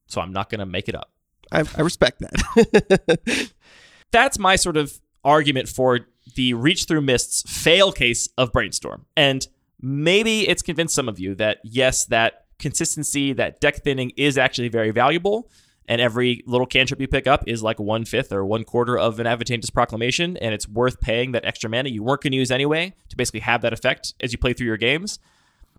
[0.07, 1.11] So I'm not going to make it up.
[1.53, 3.51] I, I respect that
[4.11, 6.01] that's my sort of argument for
[6.35, 9.47] the reach through mists fail case of brainstorm and
[9.81, 14.69] maybe it's convinced some of you that yes that consistency that deck thinning is actually
[14.69, 15.51] very valuable.
[15.89, 19.21] And every little cantrip you pick up is like one fifth or one quarter of
[19.21, 20.37] an advantageous proclamation.
[20.39, 23.41] And it's worth paying that extra mana you weren't going to use anyway to basically
[23.41, 25.21] have that effect as you play through your games.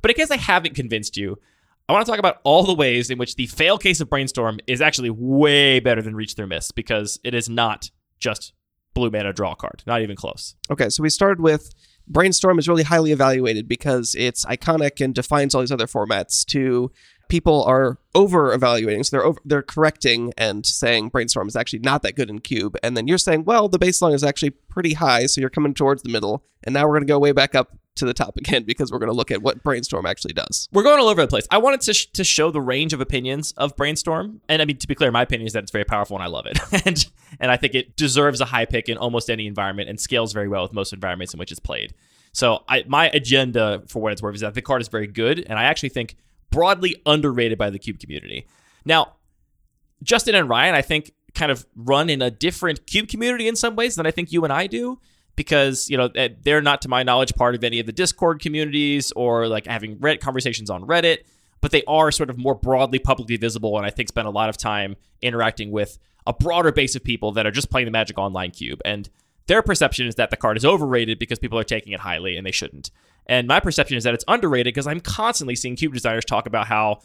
[0.02, 1.38] But in case i haven't convinced you.
[1.90, 4.60] I want to talk about all the ways in which the fail case of Brainstorm
[4.68, 8.52] is actually way better than Reach Through Mist because it is not just
[8.94, 10.56] blue mana draw card, not even close.
[10.70, 11.74] Okay, so we started with
[12.08, 16.92] Brainstorm is really highly evaluated because it's iconic and defines all these other formats to
[17.30, 19.04] people are over evaluating.
[19.04, 22.78] So they're over, they're correcting and saying brainstorm is actually not that good in cube.
[22.84, 26.04] And then you're saying, well, the baseline is actually pretty high, so you're coming towards
[26.04, 26.44] the middle.
[26.64, 29.00] And now we're going to go way back up to the top again because we're
[29.00, 30.70] going to look at what brainstorm actually does.
[30.72, 31.48] We're going all over the place.
[31.52, 34.42] I wanted to, sh- to show the range of opinions of Brainstorm.
[34.48, 36.28] And I mean, to be clear, my opinion is that it's very powerful and I
[36.28, 36.60] love it.
[36.86, 37.06] and,
[37.40, 40.48] and I think it deserves a high pick in almost any environment and scales very
[40.48, 41.94] well with most environments in which it's played.
[42.34, 45.40] So I, my agenda, for what it's worth, is that the card is very good.
[45.40, 46.18] And I actually think
[46.52, 48.48] broadly underrated by the Cube community.
[48.86, 49.14] Now,
[50.04, 53.76] Justin and Ryan, I think, kind of run in a different Cube community in some
[53.76, 55.00] ways than I think you and I do
[55.38, 58.42] because you know eh, they're not to my knowledge part of any of the discord
[58.42, 61.20] communities or like having read conversations on reddit
[61.62, 64.50] but they are sort of more broadly publicly visible and i think spend a lot
[64.50, 68.18] of time interacting with a broader base of people that are just playing the magic
[68.18, 69.10] online cube and
[69.46, 72.46] their perception is that the card is overrated because people are taking it highly and
[72.46, 72.92] they shouldn't
[73.28, 76.68] and my perception is that it's underrated because i'm constantly seeing cube designers talk about
[76.68, 77.00] how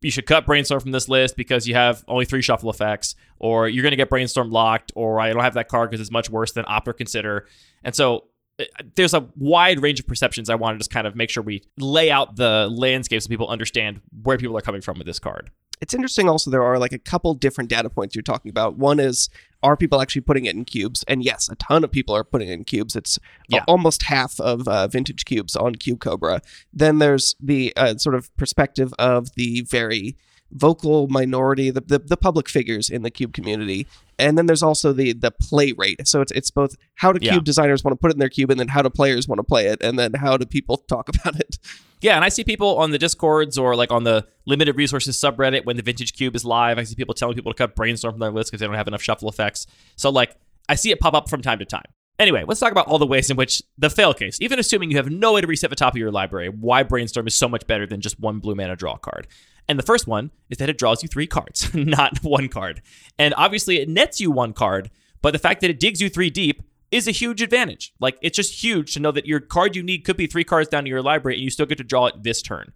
[0.00, 3.68] you should cut brainstorm from this list because you have only three shuffle effects, or
[3.68, 6.30] you're going to get brainstorm locked, or I don't have that card because it's much
[6.30, 7.46] worse than opt or consider.
[7.82, 8.24] And so
[8.60, 8.64] uh,
[8.94, 10.50] there's a wide range of perceptions.
[10.50, 13.48] I want to just kind of make sure we lay out the landscape so people
[13.48, 15.50] understand where people are coming from with this card.
[15.80, 18.76] It's interesting also there are like a couple different data points you're talking about.
[18.76, 19.28] One is
[19.62, 21.04] are people actually putting it in cubes?
[21.08, 22.94] And yes, a ton of people are putting it in cubes.
[22.96, 23.18] It's
[23.48, 23.64] Yeah.
[23.66, 26.40] almost half of uh, vintage cubes on Cube Cobra.
[26.72, 30.16] Then there's the uh, sort of perspective of the very
[30.52, 33.86] vocal minority, the, the the public figures in the cube community.
[34.18, 36.06] And then there's also the the play rate.
[36.08, 37.40] So it's it's both how do cube Yeah.
[37.40, 39.44] designers want to put it in their cube, and then how do players want to
[39.44, 41.58] play it, and then how do people talk about it.
[42.00, 45.64] Yeah, and I see people on the discords or like on the limited resources subreddit
[45.64, 46.78] when the vintage cube is live.
[46.78, 48.88] I see people telling people to cut brainstorm from their list because they don't have
[48.88, 49.66] enough shuffle effects.
[49.96, 50.36] So like
[50.68, 51.86] I see it pop up from time to time.
[52.18, 54.96] Anyway, let's talk about all the ways in which the fail case, even assuming you
[54.96, 57.64] have no way to reset the top of your library, why brainstorm is so much
[57.68, 59.28] better than just one blue mana draw card.
[59.68, 62.82] And the first one is that it draws you three cards, not one card.
[63.18, 64.90] And obviously it nets you one card,
[65.22, 67.92] but the fact that it digs you three deep is a huge advantage.
[68.00, 70.68] Like it's just huge to know that your card you need could be three cards
[70.68, 72.72] down to your library and you still get to draw it this turn.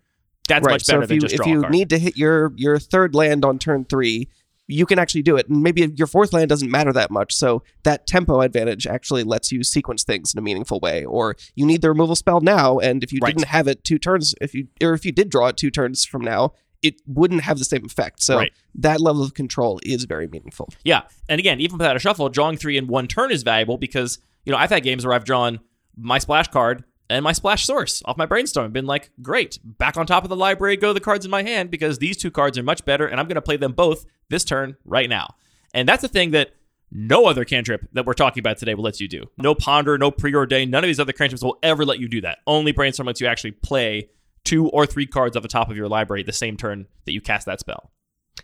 [0.48, 1.72] That's much so better if than you just if draw you a card.
[1.72, 4.28] need to hit your your third land on turn three,
[4.68, 5.48] you can actually do it.
[5.48, 7.34] And maybe your fourth land doesn't matter that much.
[7.34, 11.04] So that tempo advantage actually lets you sequence things in a meaningful way.
[11.04, 13.34] Or you need the removal spell now, and if you Right.
[13.34, 16.04] didn't have it two turns, if you or if you did draw it two turns
[16.04, 18.22] from now, it wouldn't have the same effect.
[18.22, 18.52] So Right.
[18.76, 20.68] that level of control is very meaningful.
[20.84, 24.18] Yeah, and again, even without a shuffle, drawing three in one turn is valuable because
[24.44, 25.60] you know I've had games where I've drawn
[25.96, 29.96] my splash card and my splash source off my brainstorm and been like, great, back
[29.96, 32.56] on top of the library, go the cards in my hand because these two cards
[32.56, 35.34] are much better, and I'm going to play them both this turn right now.
[35.74, 36.52] And that's a thing that
[36.90, 39.24] no other cantrip that we're talking about today will let you do.
[39.38, 42.38] No ponder, no preordain, none of these other cantrips will ever let you do that.
[42.46, 44.08] Only brainstorm lets you actually play
[44.44, 47.20] two or three cards off the top of your library the same turn that you
[47.20, 47.92] cast that spell.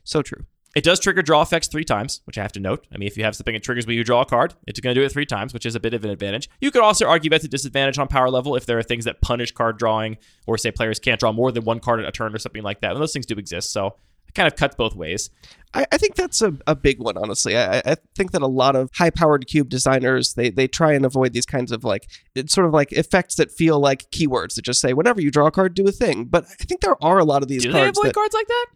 [0.04, 0.44] So true.
[0.76, 2.86] It does trigger draw effects three times, which I have to note.
[2.92, 4.94] I mean, if you have something that triggers when you draw a card, it's going
[4.94, 6.48] to do it three times, which is a bit of an advantage.
[6.60, 9.22] You could also argue that's a disadvantage on power level if there are things that
[9.22, 12.34] punish card drawing, or say players can't draw more than one card at a turn
[12.34, 12.92] or something like that.
[12.92, 13.96] And those things do exist, so
[14.28, 15.30] it kind of cuts both ways.
[15.74, 17.56] I, I think that's a, a big one, honestly.
[17.56, 21.04] I, I think that a lot of high powered cube designers they they try and
[21.04, 24.62] avoid these kinds of like it's sort of like effects that feel like keywords that
[24.64, 26.24] just say whenever you draw a card, do a thing.
[26.24, 28.34] But I think there are a lot of these Do they cards avoid that cards
[28.34, 28.66] like that?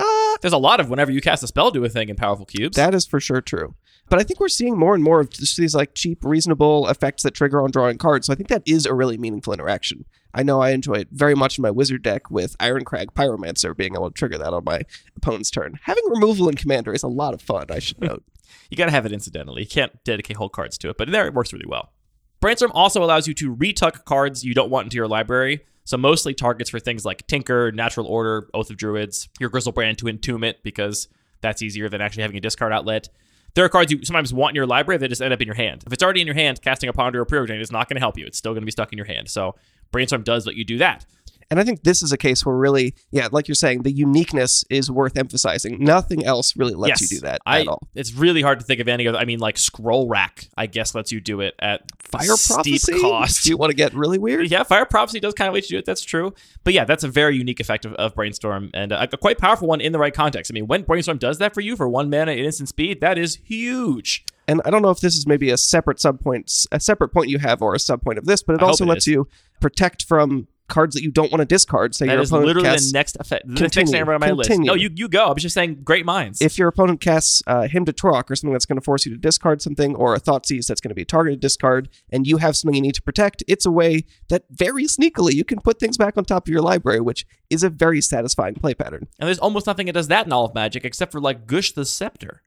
[0.00, 2.46] uh, There's a lot of whenever you cast a spell, do a thing in powerful
[2.46, 2.76] cubes.
[2.76, 3.74] that is for sure true.
[4.08, 7.22] But I think we're seeing more and more of just these like cheap, reasonable effects
[7.22, 8.26] that trigger on drawing cards.
[8.26, 10.04] So I think that is a really meaningful interaction.
[10.32, 13.94] I know I enjoy it very much in my wizard deck with Ironcrag Pyromancer being
[13.94, 14.82] able to trigger that on my
[15.16, 15.78] opponent's turn.
[15.82, 18.22] Having removal in commander is a lot of fun, I should note.
[18.68, 19.62] You got to have it incidentally.
[19.62, 21.92] You can't dedicate whole cards to it, but there it works really well.
[22.40, 25.60] Brainstorm also allows you to retuck cards you don't want into your library.
[25.84, 30.08] So mostly targets for things like Tinker, Natural Order, Oath of Druids, your Griselbrand to
[30.08, 31.08] entomb it because
[31.40, 33.08] that's easier than actually having a discard outlet.
[33.54, 35.56] There are cards you sometimes want in your library that just end up in your
[35.56, 35.82] hand.
[35.86, 38.00] If it's already in your hand, casting a Ponder or Preordain is not going to
[38.00, 38.26] help you.
[38.26, 39.28] It's still going to be stuck in your hand.
[39.28, 39.56] So
[39.90, 41.04] Brainstorm does let you do that.
[41.50, 44.64] And I think this is a case where really, yeah, like you're saying, the uniqueness
[44.70, 45.82] is worth emphasizing.
[45.82, 47.88] Nothing else really lets yes, you do that I, at all.
[47.94, 49.18] It's really hard to think of any other.
[49.18, 53.00] I mean, like Scroll Rack, I guess lets you do it at Fire steep prophecy.
[53.00, 53.44] cost.
[53.44, 54.50] Do you want to get really weird?
[54.50, 55.84] Yeah, Fire Prophecy does kind of let you do it.
[55.84, 56.34] That's true.
[56.64, 59.66] But yeah, that's a very unique effect of, of Brainstorm and a, a quite powerful
[59.68, 60.50] one in the right context.
[60.50, 63.18] I mean, when Brainstorm does that for you for one mana at instant speed, that
[63.18, 64.24] is huge.
[64.48, 67.38] And I don't know if this is maybe a separate subpoint, a separate point you
[67.38, 69.12] have, or a subpoint of this, but it I also it lets is.
[69.12, 69.28] you
[69.60, 71.94] protect from cards that you don't want to discard.
[71.94, 73.46] So That your is opponent literally casts, the next effect.
[73.46, 74.48] The next Continue, number on my list.
[74.48, 74.68] continue.
[74.70, 75.26] No, you you go.
[75.26, 76.40] I was just saying, great minds.
[76.40, 79.12] if your opponent casts uh, Hymn to Tourach or something that's going to force you
[79.12, 82.38] to discard something, or a Thoughtseize that's going to be a targeted discard, and you
[82.38, 85.78] have something you need to protect, it's a way that very sneakily you can put
[85.78, 89.08] things back on top of your library, which is a very satisfying play pattern.
[89.18, 91.72] and there's almost nothing that does that in all of Magic except for like Gush
[91.72, 92.42] the Scepter.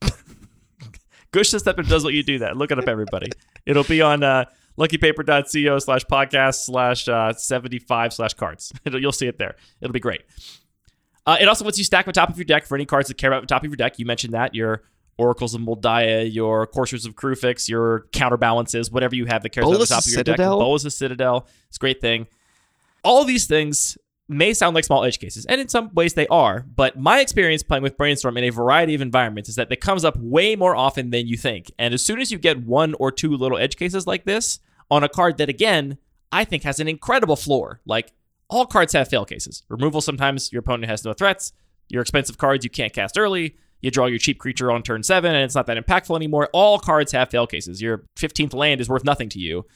[1.32, 2.56] Gush the Scepter does what you do that.
[2.56, 3.30] Look it up, everybody.
[3.66, 4.44] It'll be on uh,
[4.78, 8.72] luckypaper.co slash podcast slash uh, 75 slash cards.
[8.84, 9.56] You'll see it there.
[9.80, 10.22] It'll be great.
[11.26, 13.18] Uh, it also lets you stack on top of your deck for any cards that
[13.18, 13.98] care about the top of your deck.
[13.98, 14.82] You mentioned that your
[15.18, 19.64] Oracles of Mul Daya, your Coursers of Kruphix, your counterbalances, whatever you have that cares
[19.64, 20.58] about Bolas the top of your Citadel?
[20.58, 20.64] deck.
[20.64, 21.46] Bolas of Citadel.
[21.68, 22.26] It's a great thing.
[23.02, 23.96] All these things
[24.28, 27.62] may sound like small edge cases, and in some ways they are, but my experience
[27.62, 30.74] playing with Brainstorm in a variety of environments is that it comes up way more
[30.74, 31.70] often than you think.
[31.78, 34.58] And as soon as you get one or two little edge cases like this
[34.90, 35.98] on a card that, again,
[36.32, 38.12] I think has an incredible floor, like
[38.48, 39.62] all cards have fail cases.
[39.68, 41.52] Removal, sometimes your opponent has no threats.
[41.88, 43.56] Your expensive cards you can't cast early.
[43.80, 46.48] You draw your cheap creature on turn seven, and it's not that impactful anymore.
[46.52, 47.82] All cards have fail cases.
[47.82, 49.66] Your 15th land is worth nothing to you.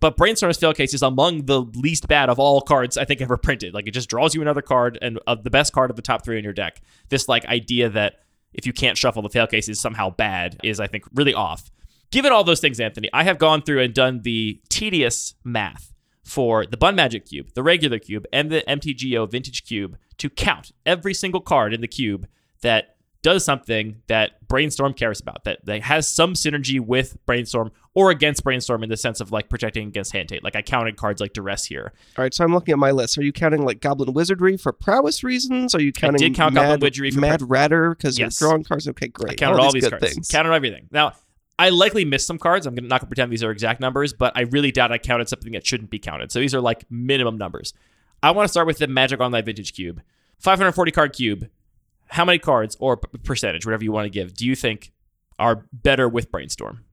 [0.00, 3.36] But Brainstorm's fail case is among the least bad of all cards I think ever
[3.36, 3.74] printed.
[3.74, 6.24] Like it just draws you another card and of the best card of the top
[6.24, 6.80] three in your deck.
[7.10, 8.20] This like idea that
[8.54, 11.70] if you can't shuffle the fail case is somehow bad is I think really off.
[12.10, 15.92] Given all those things, Anthony, I have gone through and done the tedious math
[16.24, 20.72] for the Bun Magic Cube, the regular cube, and the MTGO Vintage Cube to count
[20.84, 22.26] every single card in the cube
[22.62, 28.10] that does something that Brainstorm cares about, that, that has some synergy with Brainstorm or
[28.10, 30.42] against Brainstorm in the sense of like protecting against hand tape.
[30.42, 31.92] Like I counted cards like Duress here.
[32.16, 33.18] All right, so I'm looking at my list.
[33.18, 35.74] Are you counting like Goblin Wizardry for prowess reasons?
[35.74, 38.40] Are you counting did count Mad, Goblin Wizardry for Mad Ratter because Yes.
[38.40, 38.88] you're drawing cards?
[38.88, 39.32] Okay, great.
[39.32, 40.14] I counted all, these good cards.
[40.14, 40.28] things.
[40.28, 40.88] Counted everything.
[40.90, 41.12] Now,
[41.60, 42.66] I likely missed some cards.
[42.66, 45.28] I'm not going to pretend these are exact numbers, but I really doubt I counted
[45.28, 46.32] something that shouldn't be counted.
[46.32, 47.74] So these are like minimum numbers.
[48.22, 50.00] I want to start with the Magic Online Vintage Cube.
[50.38, 51.50] 540 card cube.
[52.08, 54.90] How many cards or p- percentage, whatever you want to give, do you think
[55.38, 56.86] are better with Brainstorm?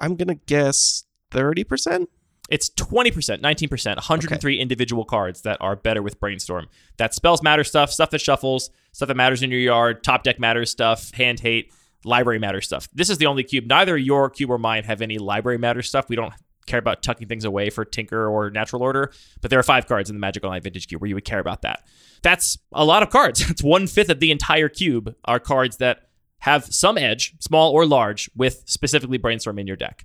[0.00, 2.08] I'm gonna guess thirty percent.
[2.50, 6.66] It's 20%, 19%, 103 individual cards that are better with Brainstorm.
[6.98, 10.38] That spells matter stuff, stuff that shuffles, stuff that matters in your yard, top deck
[10.38, 11.72] matters stuff, hand hate,
[12.04, 12.88] library matter stuff.
[12.92, 13.66] This is the only cube.
[13.66, 16.08] Neither your cube or mine have any library matter stuff.
[16.08, 16.32] We don't
[16.66, 20.08] care about tucking things away for Tinker or Natural Order, but there are five cards
[20.08, 21.86] in the Magic Online Vintage Cube where you would care about that.
[22.22, 23.50] That's a lot of cards.
[23.54, 27.86] It's one fifth of the entire cube are cards that have some edge, small or
[27.86, 30.04] large, with specifically Brainstorm in your deck.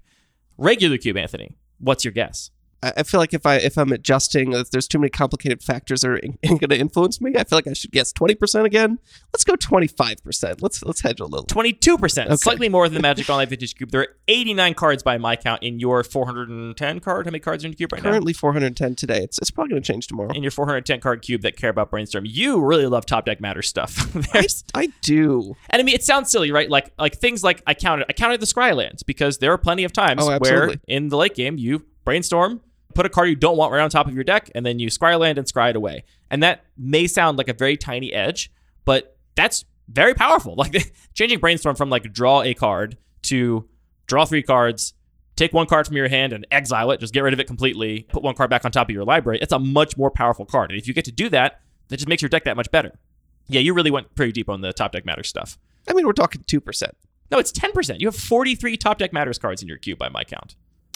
[0.57, 1.55] Regular cube, Anthony.
[1.79, 2.51] What's your guess?
[2.81, 6.09] I feel like if I if I'm adjusting, if there's too many complicated factors that
[6.11, 8.99] are going to influence me, I feel like I should guess twenty percent again.
[9.33, 10.61] Let's go twenty five percent.
[10.61, 11.45] Let's let's hedge a little.
[11.45, 13.91] 22%, slightly more than the Magic Online Vintage Cube.
[13.91, 17.25] There are 89 cards by my count in your 410 card.
[17.25, 18.11] How many cards are in your cube right now?
[18.11, 19.19] Currently 410 today.
[19.23, 20.31] It's it's probably going to change tomorrow.
[20.31, 22.25] In your 410 card cube that care about Brainstorm.
[22.25, 24.15] You really love Top Deck Matter stuff.
[24.33, 25.55] I, I do.
[25.69, 26.69] and I mean, it sounds silly, right?
[26.69, 29.91] Like like things like I counted I counted the Scrylands because there are plenty of
[29.93, 32.61] times Oh, where in the late game you brainstorm,
[32.99, 34.89] put a card you don't want right on top of your deck, and then you
[34.89, 36.03] scry land and scry it away.
[36.29, 38.51] And that may sound like a very tiny edge,
[38.83, 40.53] but that's very powerful.
[40.57, 43.69] Like changing brainstorm from like draw a card to
[44.07, 44.93] draw three cards,
[45.37, 48.01] take one card from your hand and exile it, just get rid of it completely,
[48.09, 49.39] put one card back on top of your library.
[49.41, 50.69] It's a much more powerful card.
[50.69, 52.99] And if you get to do that, that just makes your deck that much better.
[53.47, 55.57] Yeah, you really went pretty deep on the top deck matter stuff.
[55.87, 56.97] I mean, we're talking two percent.
[57.31, 57.99] No, it's 10%.
[57.99, 60.55] You have 43 top deck matters cards in your cube by my count.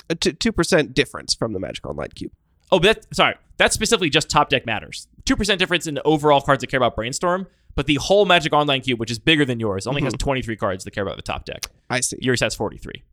[0.10, 2.32] Uh, two percent difference from the Magic Online cube.
[2.72, 3.36] Oh, but that, sorry.
[3.58, 5.08] That's specifically just top deck matters.
[5.26, 7.46] 2% difference in the overall cards that care about Brainstorm,
[7.76, 10.26] but the whole Magic Online cube, which is bigger than yours, only has mm-hmm.
[10.26, 11.68] 23 cards that care about the top deck.
[11.92, 12.18] I see.
[12.20, 13.04] Yours has 43.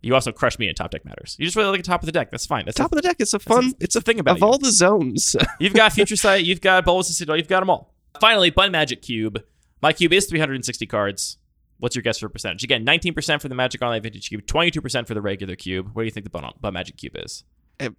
[0.00, 1.36] You also crushed me in top deck matters.
[1.38, 2.30] You just really like the top of the deck.
[2.30, 2.64] That's fine.
[2.64, 3.66] That's Top of the deck is a fun.
[3.66, 4.46] a- it's a a thing about of you.
[4.46, 5.36] all the zones.
[5.60, 7.94] You've got Future Sight, you've got Bolas of Citadel, you've got them all.
[8.20, 9.42] Finally, Bun Magic Cube.
[9.80, 11.38] My cube is 360 cards.
[11.82, 12.62] What's your guess for percentage?
[12.62, 15.90] Again, 19% for the Magic Online Vintage Cube, 22% for the regular cube.
[15.94, 17.42] What do you think the Magic Cube is?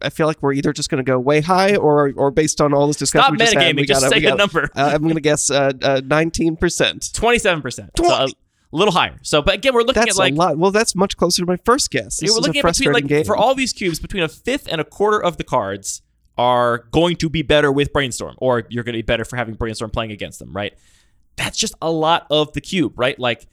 [0.02, 2.74] I- feel like we're either just going to go way high, or or based on
[2.74, 4.70] all this discussion Stop we just had, we just gotta- say we a gotta- number.
[4.74, 7.02] Uh, I'm going to guess nineteen percent.
[7.14, 7.90] 27%.
[7.98, 8.28] So a
[8.72, 9.20] little higher.
[9.22, 10.58] So, but again, we're looking That's at like a lot.
[10.58, 12.20] Well, that's much closer to my first guess.
[12.22, 13.26] This we're looking a at between like game.
[13.26, 16.02] for all these cubes, between a fifth and a quarter of the cards
[16.38, 19.56] are going to be better with brainstorm, or you're going to be better for having
[19.56, 20.74] brainstorm playing against them, right?
[21.36, 23.20] That's just a lot of the cube, right?
[23.20, 23.48] Like,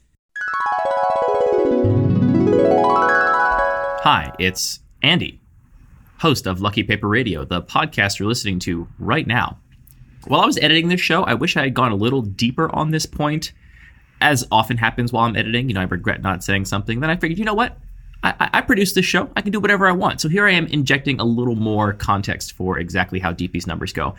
[4.03, 5.39] Hi, it's Andy,
[6.19, 9.59] host of Lucky Paper Radio, the podcast you're listening to right now.
[10.25, 12.91] While I was editing this show, I wish I had gone a little deeper on
[12.91, 13.53] this point.
[14.19, 16.99] As often happens while I'm editing, you know, I regret not saying something.
[16.99, 17.77] Then I figured, you know what?
[18.23, 19.29] I, I, this show.
[19.35, 20.21] I can do whatever I want.
[20.21, 23.93] So here I am injecting a little more context for exactly how deep these numbers
[23.93, 24.15] go.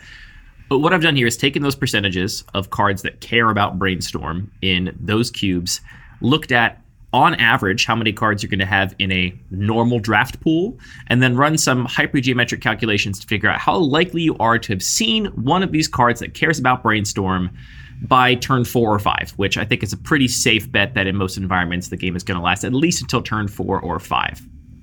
[0.69, 4.51] But what I've done here is taken those percentages of cards that care about Brainstorm
[4.61, 5.81] in those cubes,
[6.23, 6.79] looked at
[7.13, 11.21] on average how many cards you're going to have in a normal draft pool, and
[11.21, 15.25] then run some hypergeometric calculations to figure out how likely you are to have seen
[15.27, 17.55] one of these cards that cares about Brainstorm
[18.01, 21.15] by turn four or five, which I think is a pretty safe bet that in
[21.15, 24.41] most environments the game is going to last at least until turn four or five.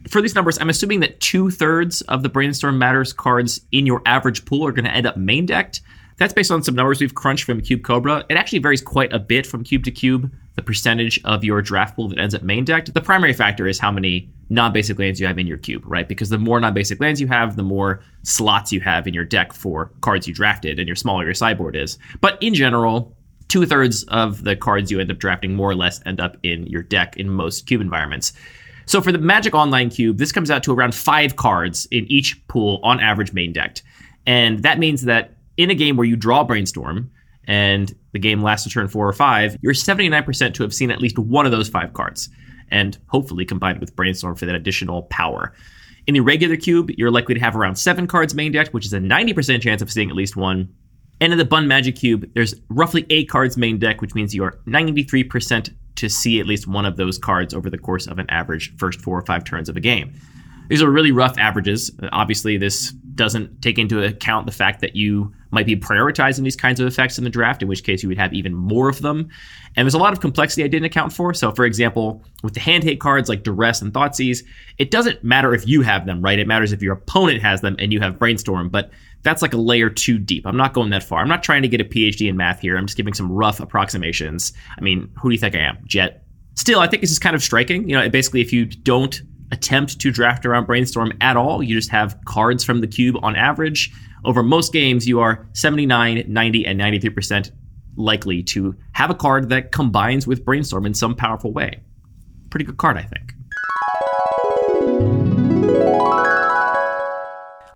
[0.09, 4.01] For these numbers, I'm assuming that two thirds of the Brainstorm Matters cards in your
[4.07, 5.83] average pool are going to end up main decked.
[6.21, 8.27] That's based on some numbers we've crunched from Cube Cobra.
[8.29, 11.97] It actually varies quite a bit from cube to cube, the percentage of your draft
[11.97, 12.93] pool that ends up main decked.
[12.93, 16.07] The primary factor is how many non basic lands you have in your cube, right?
[16.07, 19.25] Because the more non basic lands you have, the more slots you have in your
[19.25, 21.97] deck for cards you drafted, and your smaller your sideboard is.
[22.21, 23.17] But in general,
[23.49, 26.67] two thirds of the cards you end up drafting more or less end up in
[26.67, 28.35] your deck in most cube environments.
[28.85, 32.47] So for the Magic Online cube, this comes out to around five cards in each
[32.47, 33.83] pool on average main decked.
[34.27, 37.11] And that means that in a game where you draw Brainstorm
[37.45, 41.01] and the game lasts a turn four or five, you're 79% to have seen at
[41.01, 42.31] least one of those five cards,
[42.71, 45.53] and hopefully combined with Brainstorm for that additional power.
[46.07, 48.95] In the regular cube, you're likely to have around seven cards main decked, which is
[48.95, 50.73] a 90% chance of seeing at least one.
[51.21, 54.43] And in the Bun Magic Cube, there's roughly eight cards main deck, which means you
[54.45, 58.31] are 93% to see at least one of those cards over the course of an
[58.31, 60.15] average first four or five turns of a game.
[60.71, 61.91] These are really rough averages.
[62.13, 66.81] Obviously, this doesn't take into account the fact that you might be prioritizing these kinds
[66.81, 69.29] of effects in the draft, in which case you would have even more of them.
[69.77, 71.35] And there's a lot of complexity I didn't account for.
[71.35, 74.45] So, for example, with the hand hate cards like Duress and Thoughtseize,
[74.79, 76.39] it doesn't matter if you have them, right?
[76.39, 78.69] It matters if your opponent has them and you have Brainstorm.
[78.69, 78.91] But
[79.23, 80.47] that's like a layer too deep.
[80.47, 81.21] I'm not going that far.
[81.21, 82.77] I'm not trying to get a PhD in math here.
[82.77, 84.53] I'm just giving some rough approximations.
[84.79, 85.79] I mean, who do you think I am?
[85.85, 86.25] Jet.
[86.55, 87.89] Still, I think this is kind of striking.
[87.89, 89.21] You know, basically, if you don't
[89.53, 93.37] attempt to draft around Brainstorm at all, you just have cards from the cube on
[93.37, 93.93] average.
[94.25, 97.51] Over most games, you are 79, 90, and 93%
[97.97, 101.81] likely to have a card that combines with Brainstorm in some powerful way.
[102.51, 103.35] Pretty good card, I think.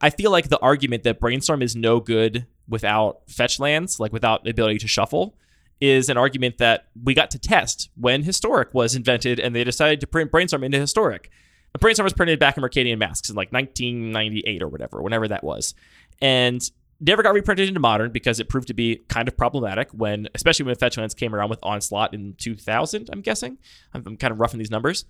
[0.01, 4.45] I feel like the argument that Brainstorm is no good without fetch lands, like without
[4.45, 5.35] the ability to shuffle,
[5.81, 10.01] is an argument that we got to test when Historic was invented and they decided
[10.01, 11.31] to print Brainstorm into Historic.
[11.81, 15.75] Brainstorm was printed back in Mercadian masks in like 1998 or whatever, whenever that was.
[16.21, 16.63] And
[17.01, 20.67] never got reprinted into Modern because it proved to be kind of problematic when, especially
[20.67, 23.59] when fetch lands came around with Onslaught in 2000, I'm guessing.
[23.93, 25.05] I'm, I'm kind of roughing these numbers.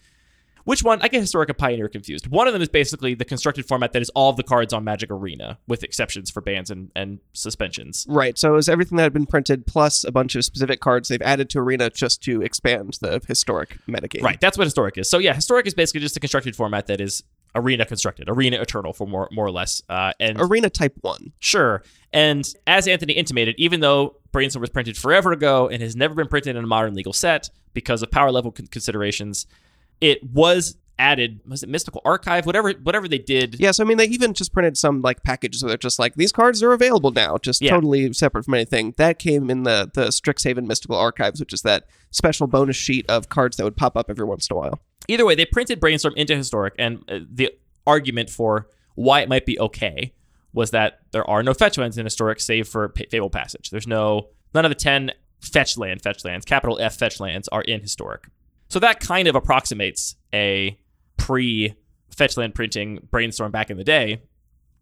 [0.64, 1.00] Which one?
[1.02, 2.26] I get Historic and Pioneer confused.
[2.26, 4.84] One of them is basically the constructed format that is all of the cards on
[4.84, 8.06] Magic Arena, with exceptions for bans and, and suspensions.
[8.08, 8.38] Right.
[8.38, 11.22] So it was everything that had been printed plus a bunch of specific cards they've
[11.22, 14.22] added to Arena just to expand the historic metagame.
[14.22, 14.40] Right.
[14.40, 15.08] That's what Historic is.
[15.08, 17.22] So yeah, Historic is basically just a constructed format that is
[17.54, 19.82] Arena constructed, Arena Eternal for more more or less.
[19.88, 21.32] Uh, and Arena Type One.
[21.38, 21.82] Sure.
[22.12, 26.28] And as Anthony intimated, even though Brainstorm was printed forever ago and has never been
[26.28, 29.46] printed in a modern legal set because of power level con- considerations,
[30.10, 33.96] it was added was it mystical archive whatever whatever they did Yeah, so I mean,
[33.98, 37.10] they even just printed some like packages where they're just like these cards are available
[37.10, 37.70] now, just Yeah.
[37.72, 38.94] totally separate from anything.
[38.96, 43.28] That came in the the Strixhaven Mystical Archives, which is that special bonus sheet of
[43.28, 44.78] cards that would pop up every once in a while.
[45.08, 47.50] either way they printed brainstorm into historic and uh, the
[47.86, 50.12] argument for why it might be okay
[50.52, 53.86] was that there are no fetch lands in historic save for Pa- Fabled Passage there's
[53.88, 57.80] no none of the 10 fetch land fetch lands capital f fetch lands are in
[57.80, 58.28] historic
[58.74, 60.78] so that kind of approximates a
[61.16, 61.74] pre
[62.14, 64.20] fetchland printing brainstorm back in the day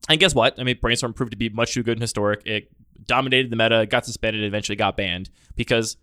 [0.09, 0.59] and guess what?
[0.59, 2.43] I mean, Brainstorm proved to be much too good in Historic.
[2.45, 2.70] It
[3.07, 5.97] dominated the meta, got suspended, eventually got banned because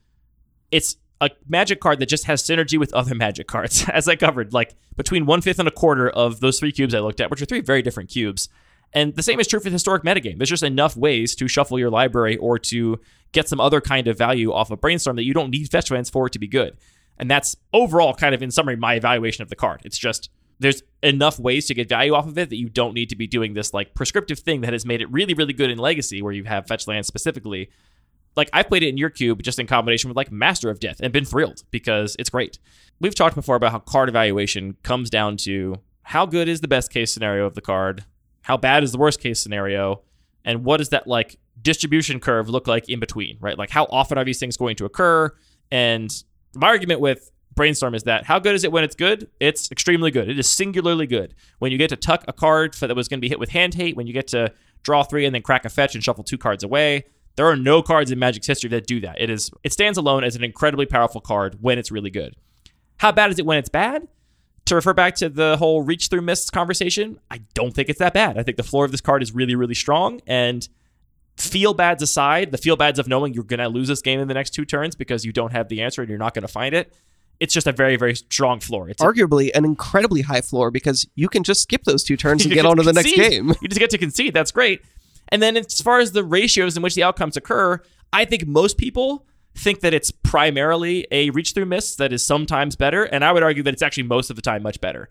[0.71, 4.53] it's a magic card that just has synergy with other magic cards, as I covered.
[4.53, 7.41] Like between one fifth and a quarter of those three cubes I looked at, which
[7.41, 8.47] are three very different cubes.
[8.91, 10.37] And the same is true for the historic metagame.
[10.37, 12.99] There's just enough ways to shuffle your library or to
[13.33, 16.09] get some other kind of value off of brainstorm that you don't need fetch lands
[16.09, 16.75] for it to be good.
[17.19, 19.81] And that's overall kind of in summary my evaluation of the card.
[19.83, 23.09] It's just there's enough ways to get value off of it that you don't need
[23.09, 25.77] to be doing this like prescriptive thing that has made it really, really good in
[25.77, 27.69] Legacy, where you have fetch lands specifically.
[28.35, 30.99] Like I've played it in your cube just in combination with like Master of Death
[31.01, 32.59] and been thrilled because it's great.
[32.99, 36.91] We've talked before about how card evaluation comes down to how good is the best
[36.91, 38.03] case scenario of the card,
[38.41, 40.01] how bad is the worst case scenario,
[40.43, 43.57] and what does that like distribution curve look like in between, right?
[43.57, 45.33] Like how often are these things going to occur?
[45.71, 46.11] And
[46.55, 49.29] my argument with brainstorm is that how good is it when it's good?
[49.39, 50.29] It's extremely good.
[50.29, 51.35] It is singularly good.
[51.59, 53.73] When you get to tuck a card that was going to be hit with hand
[53.73, 56.37] hate, when you get to draw three and then crack a fetch and shuffle two
[56.37, 59.19] cards away, there are no cards in Magic's history that do that.
[59.19, 62.35] It is it stands alone as an incredibly powerful card when it's really good.
[62.97, 64.07] How bad is it when it's bad?
[64.65, 68.13] To refer back to the whole reach through mists conversation, I don't think it's that
[68.13, 68.37] bad.
[68.37, 70.21] I think the floor of this card is really, really strong.
[70.27, 70.67] And
[71.41, 74.27] feel bads aside, the feel bads of knowing you're going to lose this game in
[74.27, 76.47] the next two turns because you don't have the answer and you're not going to
[76.47, 76.93] find it,
[77.39, 78.89] it's just a very, very strong floor.
[78.89, 82.41] It's a- Arguably an incredibly high floor because you can just skip those two turns
[82.45, 83.53] and get get on to the next game.
[83.61, 84.33] You just get to concede.
[84.33, 84.81] That's great.
[85.29, 87.81] And then as far as the ratios in which the outcomes occur,
[88.11, 89.25] I think most people
[89.55, 93.03] think that it's primarily a reach through miss that is sometimes better.
[93.03, 95.09] And I would argue that it's actually most of the time much better.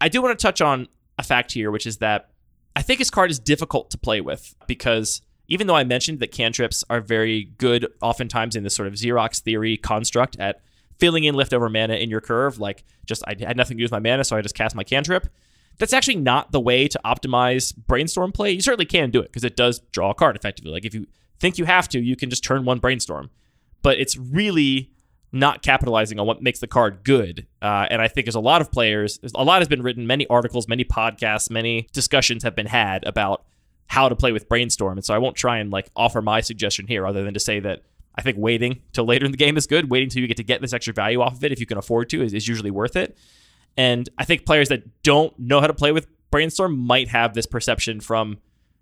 [0.00, 0.88] I do want to touch on
[1.18, 2.30] a fact here, which is that
[2.74, 6.32] I think his card is difficult to play with because even though I mentioned that
[6.32, 10.60] cantrips are very good oftentimes in this sort of Xerox theory construct at
[10.98, 13.92] filling in leftover mana in your curve, like just I had nothing to do with
[13.92, 15.28] my mana, so I just cast my cantrip.
[15.78, 18.52] That's actually not the way to optimize brainstorm play.
[18.52, 20.72] You certainly can do it because it does draw a card effectively.
[20.72, 21.06] Like if you
[21.38, 23.30] think you have to, you can just turn one brainstorm.
[23.82, 24.90] But it's really
[25.32, 27.46] not capitalizing on what makes the card good.
[27.60, 30.26] Uh, and I think there's a lot of players, a lot has been written, many
[30.28, 33.44] articles, many podcasts, many discussions have been had about
[33.86, 34.98] how to play with brainstorm.
[34.98, 37.60] And so I won't try and like offer my suggestion here other than to say
[37.60, 37.82] that
[38.14, 39.90] I think waiting till later in the game is good.
[39.90, 41.78] Waiting till you get to get this extra value off of it if you can
[41.78, 43.16] afford to is, is usually worth it.
[43.76, 47.46] And I think players that don't know how to play with brainstorm might have this
[47.46, 48.38] perception from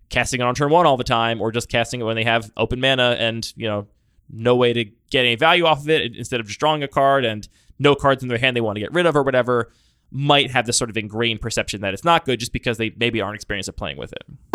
[0.08, 2.50] casting it on turn one all the time or just casting it when they have
[2.56, 3.86] open mana and, you know,
[4.30, 7.24] no way to get any value off of it instead of just drawing a card
[7.24, 7.48] and
[7.78, 9.70] no cards in their hand they want to get rid of or whatever
[10.10, 13.20] might have this sort of ingrained perception that it's not good just because they maybe
[13.20, 14.53] aren't experienced at playing with it.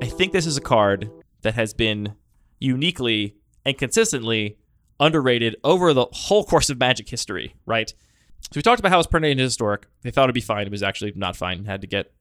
[0.00, 1.10] I think this is a card
[1.42, 2.14] that has been
[2.60, 4.58] uniquely and consistently
[5.00, 7.92] underrated over the whole course of Magic history, right?
[8.40, 9.86] So we talked about how it was printed in Historic.
[10.02, 10.66] They thought it'd be fine.
[10.66, 11.64] It was actually not fine.
[11.64, 12.12] Had to get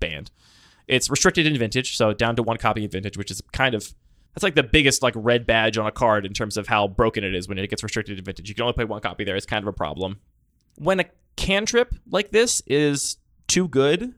[0.00, 0.30] banned.
[0.86, 3.94] It's restricted in Vintage, so down to one copy in Vintage, which is kind of
[4.34, 7.24] that's like the biggest like red badge on a card in terms of how broken
[7.24, 8.48] it is when it gets restricted in Vintage.
[8.48, 9.36] You can only play one copy there.
[9.36, 10.20] It's kind of a problem.
[10.76, 11.04] When a
[11.36, 13.18] cantrip like this is
[13.48, 14.14] too good,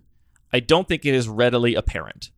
[0.53, 2.31] I don't think it is readily apparent.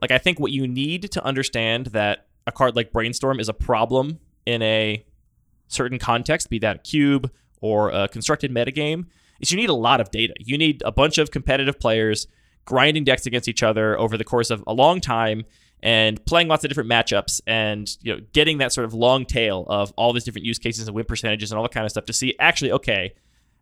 [0.00, 3.54] Like I think what you need to understand that a card like Brainstorm is a
[3.54, 5.04] problem in a
[5.68, 7.30] certain context, be that a cube
[7.60, 9.06] or a constructed metagame,
[9.40, 10.34] is you need a lot of data.
[10.38, 12.26] You need a bunch of competitive players
[12.64, 15.44] grinding decks against each other over the course of a long time
[15.82, 19.66] and playing lots of different matchups and you know getting that sort of long tail
[19.68, 22.04] of all these different use cases and win percentages and all that kind of stuff
[22.06, 23.14] to see actually okay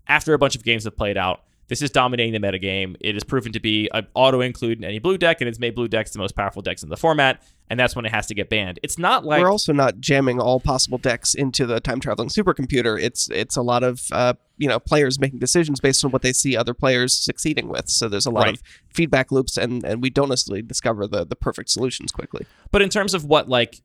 [0.06, 2.96] after a bunch of games have played out this is dominating the metagame.
[3.00, 5.74] It is proven to be an auto include in any blue deck, and it's made
[5.74, 8.34] blue decks the most powerful decks in the format, and that's when it has to
[8.34, 8.78] get banned.
[8.82, 13.00] It's not like We're also not jamming all possible decks into the time traveling supercomputer.
[13.00, 16.32] It's it's a lot of uh, you know players making decisions based on what they
[16.32, 17.88] see other players succeeding with.
[17.88, 18.54] So there's a lot Right.
[18.54, 18.62] of
[18.92, 22.46] feedback loops, and and we don't necessarily discover the the perfect solutions quickly.
[22.70, 23.80] But in terms of what like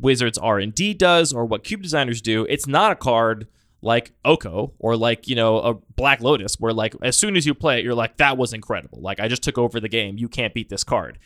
[0.00, 3.46] Wizards R and D does or what cube designers do, it's not a card
[3.84, 7.54] like Oko or like you know a Black Lotus, where like as soon as you
[7.54, 9.00] play it, you're like that was incredible.
[9.00, 10.18] Like I just took over the game.
[10.18, 11.18] You can't beat this card.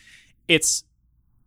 [0.47, 0.83] Its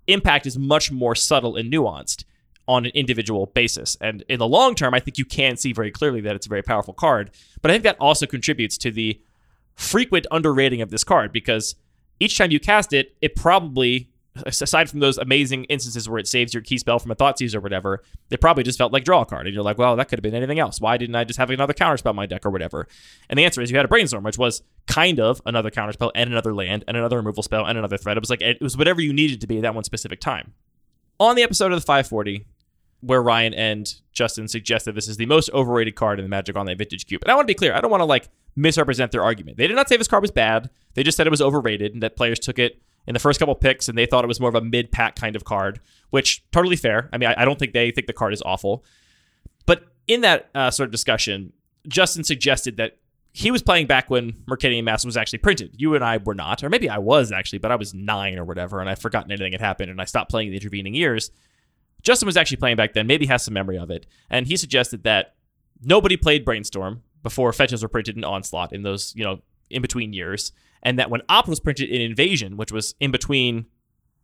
[0.06, 2.24] impact is much more subtle and nuanced
[2.68, 3.96] on an individual basis.
[4.00, 6.48] And in the long term, I think you can see very clearly that it's a
[6.48, 7.30] very powerful card.
[7.60, 9.20] But I think that also contributes to the
[9.74, 11.74] frequent underrating of this card because
[12.20, 14.08] each time you cast it, it probably,
[14.46, 17.60] aside from those amazing instances where it saves your key spell from a Thoughtseize or
[17.60, 19.46] whatever, it probably just felt like draw a card.
[19.46, 20.80] And you're like, well, that could have been anything else.
[20.80, 22.86] Why didn't I just have another counterspell in my deck or whatever?
[23.28, 26.30] And the answer is you had a brainstorm, which was kind of another counterspell and
[26.30, 28.16] another land and another removal spell and another threat.
[28.16, 30.54] It was like it was whatever you needed to be at that one specific time.
[31.18, 32.46] On the episode of the 540,
[33.02, 36.78] where Ryan and Justin suggested this is the most overrated card in the Magic Online
[36.78, 37.22] Vintage Cube.
[37.22, 39.56] And I want to be clear, I don't want to like misrepresent their argument.
[39.56, 40.70] They did not say this card was bad.
[40.94, 43.54] They just said it was overrated and that players took it in the first couple
[43.54, 45.80] picks and they thought it was more of a mid pack kind of card,
[46.10, 47.08] which totally fair.
[47.12, 48.84] I mean, I, I don't think they think the card is awful.
[49.66, 51.52] But in that uh, sort of discussion,
[51.88, 52.98] Justin suggested that
[53.32, 55.74] he was playing back when Mercadian Masks was actually printed.
[55.78, 58.44] You and I were not, or maybe I was actually, but I was nine or
[58.44, 61.30] whatever, and I've forgotten anything had happened, and I stopped playing in the intervening years.
[62.02, 65.04] Justin was actually playing back then, maybe has some memory of it, and he suggested
[65.04, 65.34] that
[65.82, 69.40] nobody played Brainstorm before fetches were printed in Onslaught in those, you know,
[69.70, 70.52] in between years,
[70.82, 73.66] and that when Opt was printed in Invasion, which was in between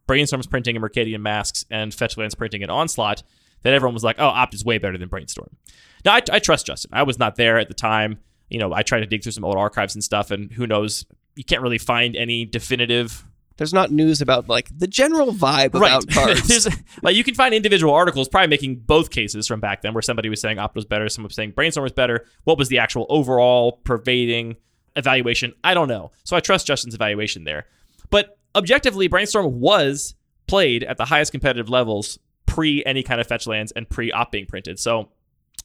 [0.06, 3.22] Brainstorm's printing and Mercadian Masks and Fetchlands printing in Onslaught,
[3.62, 5.56] that everyone was like, oh, Opt is way better than Brainstorm.
[6.04, 6.90] Now, I, I trust Justin.
[6.92, 8.18] I was not there at the time.
[8.48, 11.04] You know, I tried to dig through some old archives and stuff, and who knows,
[11.36, 13.24] you can't really find any definitive
[13.58, 16.68] There's not news about like the general vibe about cards.
[17.02, 20.28] Like you can find individual articles probably making both cases from back then, where somebody
[20.28, 22.24] was saying Opt was better, someone was saying Brainstorm was better.
[22.44, 24.56] What was the actual overall pervading
[24.98, 25.54] evaluation?
[25.64, 26.10] I don't know.
[26.24, 27.66] So I trust Justin's evaluation there.
[28.10, 30.14] But objectively, Brainstorm was
[30.46, 34.32] played at the highest competitive levels pre any kind of fetch lands and pre Opt
[34.32, 34.78] being printed.
[34.78, 35.08] So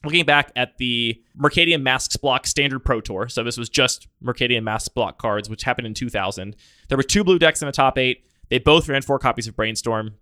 [0.04, 4.62] looking back at the Mercadian Masks block standard Pro Tour, so this was just Mercadian
[4.62, 6.54] Masks block cards, which happened in 2000.
[6.88, 8.24] There were two blue decks in the top eight.
[8.50, 10.14] They both ran four copies of Brainstorm.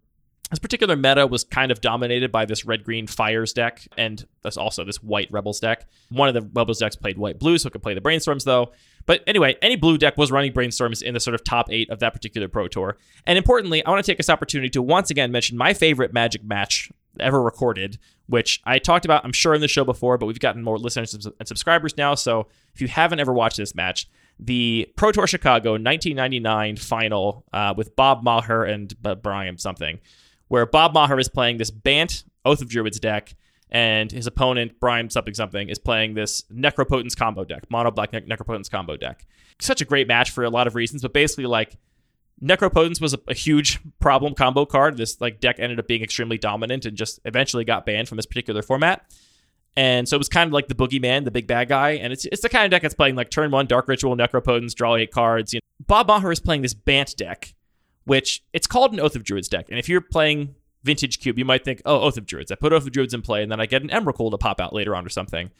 [0.51, 4.85] This particular meta was kind of dominated by this red green Fires deck and also
[4.85, 5.87] this white Rebels deck.
[6.11, 8.73] One of the Rebels decks played white blue, so it could play the Brainstorms though.
[9.07, 12.01] But anyway, any blue deck was running Brainstorms in the sort of top eight of
[12.01, 12.97] that particular Pro Tour.
[13.27, 16.45] And importantly, I want to take this opportunity to once again mention my favorite Magic
[16.45, 16.91] match
[17.21, 20.63] ever recorded, which I talked about, I'm sure, in the show before, but we've gotten
[20.63, 22.15] more listeners and subscribers now.
[22.15, 27.75] So if you haven't ever watched this match, the Pro Tour Chicago 1999 final uh,
[27.77, 30.01] with Bob Maher and uh, Brian something,
[30.49, 33.35] where Bob Maher is playing this Bant Oath of Druids deck,
[33.73, 38.21] and his opponent, Brian something something, is playing this Necropotence combo deck, mono black ne-
[38.21, 39.27] Necropotence combo deck.
[39.61, 41.79] Such a great match for a lot of reasons, but basically, like,
[42.43, 44.97] Necropotence was a, a, huge problem combo card.
[44.97, 48.27] This like deck ended up being extremely dominant and just eventually got banned from this
[48.27, 49.05] particular format.
[49.77, 51.91] And so it was kind of like the boogeyman, the big bad guy.
[51.91, 54.75] And it's it's the kind of deck that's playing like turn one Dark Ritual, Necropotence,
[54.75, 55.55] draw eight cards.
[55.55, 57.55] You know, Bob Maher is playing this Bant deck,
[58.05, 59.67] which it's called an Oath of Druids deck.
[59.71, 62.51] And if you're playing Vintage Cube, you might think, oh, Oath of Druids.
[62.51, 64.61] I put Oath of Druids in play, and then I get an Emrakul to pop
[64.61, 65.51] out later on or something.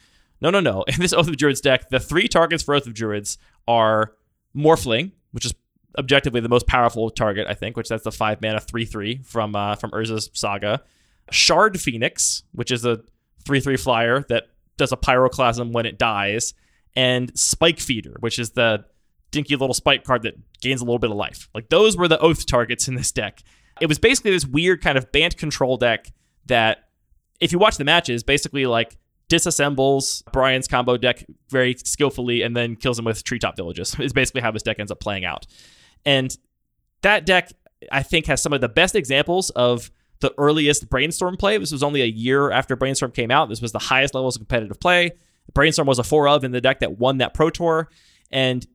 [0.41, 0.83] No, no, no.
[0.87, 4.13] In this Oath of Druids deck, the three targets for Oath of Druids are
[4.55, 5.53] Morphling, which is
[5.97, 9.55] objectively the most powerful target, I think, which that's the five mana three three from
[9.55, 10.81] uh, from Urza's Saga.
[11.31, 13.01] Shard Phoenix, which is a
[13.45, 14.47] three three flyer that
[14.77, 16.53] does a pyroclasm when it dies,
[16.95, 18.85] and Spike Feeder, which is the
[19.31, 21.49] dinky little spike card that gains a little bit of life.
[21.53, 23.41] Like those were the oath targets in this deck.
[23.83, 26.13] It was basically this weird kind of Bant control deck
[26.45, 26.85] that,
[27.41, 28.95] if you watch the matches, basically like
[29.29, 33.93] disassembles Brian's combo deck very skillfully and then kills him with treetop villages.
[33.99, 35.47] Is basically how this deck ends up playing out.
[36.05, 36.33] And
[37.01, 37.51] that deck,
[37.91, 41.57] I think, has some of the best examples of the earliest Brainstorm play.
[41.57, 43.49] This was only a year after Brainstorm came out.
[43.49, 45.11] This was the highest levels of competitive play.
[45.53, 47.89] Brainstorm was a 4 of in the deck that won that Pro Tour.
[48.31, 48.65] And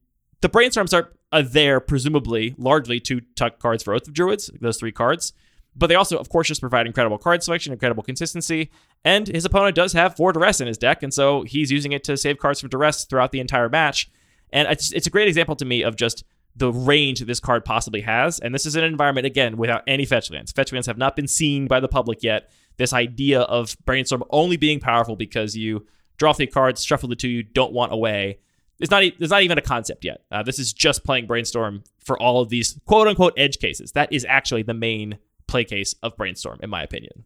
[0.42, 4.78] the Brainstorms are, are there, presumably, largely to tuck cards for Oath of Druids, those
[4.78, 5.32] three cards.
[5.76, 8.70] But they also, of course, just provide incredible card selection, incredible consistency.
[9.04, 12.02] And his opponent does have four duress in his deck, and so he's using it
[12.04, 14.10] to save cards from duress throughout the entire match.
[14.52, 16.24] And it's, it's a great example to me of just
[16.56, 18.40] the range that this card possibly has.
[18.40, 20.50] And this is an environment, again, without any fetch lands.
[20.50, 22.50] Fetch lands have not been seen by the public yet.
[22.78, 27.28] This idea of Brainstorm only being powerful because you draw three cards, shuffle the two
[27.28, 28.38] you don't want away.
[28.80, 30.22] It's not, it's not even a concept yet.
[30.30, 33.92] Uh, this is just playing Brainstorm for all of these quote unquote edge cases.
[33.92, 35.18] That is actually the main
[35.48, 37.24] play case of Brainstorm, in my opinion.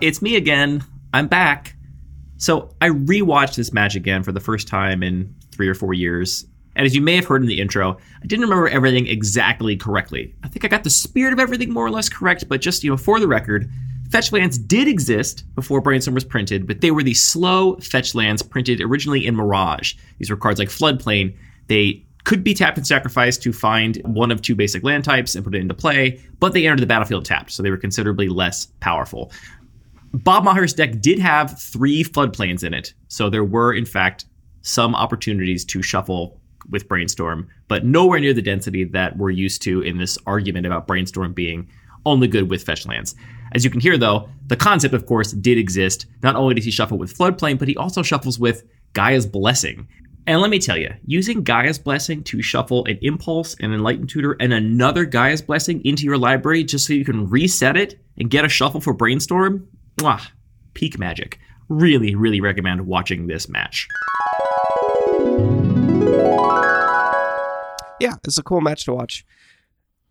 [0.00, 0.82] It's me again.
[1.12, 1.74] I'm back.
[2.38, 6.46] So I rewatched this match again for the first time in three or four years.
[6.76, 10.34] And as you may have heard in the intro, I didn't remember everything exactly correctly.
[10.44, 12.90] I think I got the spirit of everything more or less correct, but just, you
[12.90, 13.68] know, for the record,
[14.10, 18.42] fetch lands did exist before Brainstorm was printed, but they were the slow fetch lands
[18.42, 19.94] printed originally in Mirage.
[20.18, 21.36] These were cards like Floodplain.
[21.68, 25.44] They could be tapped and sacrificed to find one of two basic land types and
[25.44, 28.66] put it into play, but they entered the battlefield tapped, so they were considerably less
[28.80, 29.32] powerful.
[30.12, 34.26] Bob Maher's deck did have three floodplains in it, so there were, in fact,
[34.62, 36.38] some opportunities to shuffle
[36.70, 40.86] with Brainstorm, but nowhere near the density that we're used to in this argument about
[40.86, 41.68] Brainstorm being
[42.06, 43.14] only good with fetch lands.
[43.52, 46.06] As you can hear, though, the concept, of course, did exist.
[46.22, 49.88] Not only does he shuffle with Floodplain, but he also shuffles with Gaia's Blessing.
[50.26, 54.36] And let me tell you, using Gaia's Blessing to shuffle an Impulse, an Enlightened Tutor,
[54.40, 58.44] and another Gaia's Blessing into your library just so you can reset it and get
[58.44, 59.66] a shuffle for Brainstorm
[59.98, 60.28] Mwah,
[60.74, 61.38] peak magic.
[61.68, 63.88] Really, really recommend watching this match.
[68.00, 69.24] Yeah, it's a cool match to watch.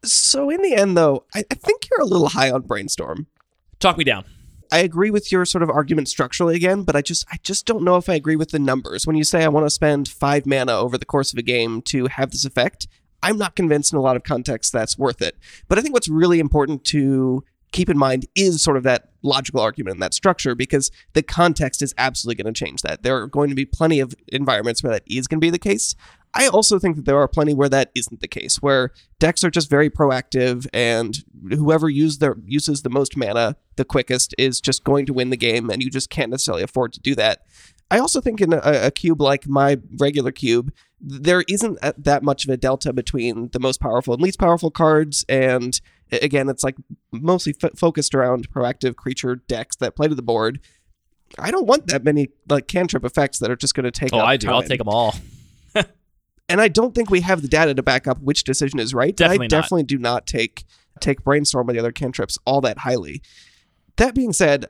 [0.04, 3.28] So in the end, though, I, I think you're a little high on Brainstorm.
[3.80, 4.26] Talk me down.
[4.72, 7.84] I agree with your sort of argument structurally again, but I just I just don't
[7.84, 9.08] know if I agree with the numbers.
[9.08, 11.82] When you say I want to spend five mana over the course of a game
[11.84, 12.88] to have this effect,
[13.24, 15.38] I'm not convinced in a lot of contexts that's worth it.
[15.68, 19.60] But I think what's really important to keep in mind is sort of that logical
[19.60, 23.04] argument and that structure because the context is absolutely going to change that.
[23.04, 25.60] There are going to be plenty of environments where that is going to be the
[25.60, 25.96] case.
[26.34, 29.50] I also think that there are plenty where that isn't the case, where decks are
[29.50, 31.18] just very proactive and
[31.50, 35.38] whoever use their, uses the most mana the quickest is just going to win the
[35.38, 37.42] game and you just can't necessarily afford to do that.
[37.90, 42.44] I also think in a, a cube like my regular cube, there isn't that much
[42.44, 45.80] of a delta between the most powerful and least powerful cards and
[46.12, 46.76] again, it's like
[47.12, 50.60] mostly f- focused around proactive creature decks that play to the board.
[51.38, 54.14] I don't want that many like cantrip effects that are just going to take.
[54.14, 54.48] Oh, I do.
[54.48, 54.56] Time.
[54.56, 55.16] I'll take them all.
[56.50, 59.16] And I don't think we have the data to back up which decision is right.
[59.16, 59.88] Definitely I definitely not.
[59.88, 60.64] do not take
[61.00, 63.22] take brainstorm or the other cantrips all that highly.
[63.98, 64.66] That being said,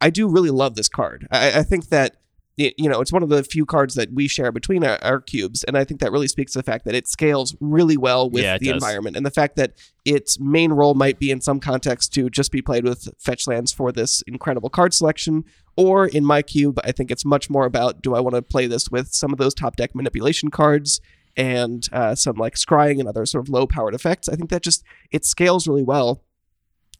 [0.00, 1.26] I do really love this card.
[1.30, 2.16] I, I think that
[2.56, 5.64] you know it's one of the few cards that we share between our, our cubes,
[5.64, 8.42] and I think that really speaks to the fact that it scales really well with
[8.42, 8.74] Yeah, the does.
[8.74, 9.72] environment, and the fact that
[10.04, 13.72] its main role might be in some context to just be played with fetch lands
[13.72, 15.44] for this incredible card selection.
[15.76, 18.66] Or in my cube, I think it's much more about do I want to play
[18.66, 21.00] this with some of those top deck manipulation cards
[21.36, 24.28] and uh, some like scrying and other sort of low powered effects.
[24.28, 26.24] I think that just it scales really well.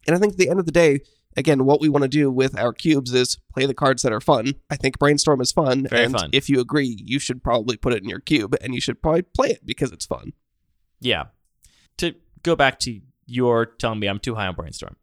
[0.07, 1.01] And I think at the end of the day,
[1.37, 4.21] again, what we want to do with our cubes is play the cards that are
[4.21, 4.55] fun.
[4.69, 5.87] I think Brainstorm is fun.
[5.87, 6.29] Very and fun.
[6.33, 9.21] if you agree, you should probably put it in your cube and you should probably
[9.21, 10.33] play it because it's fun.
[10.99, 11.25] Yeah.
[11.97, 14.95] To go back to your telling me I'm too high on brainstorm.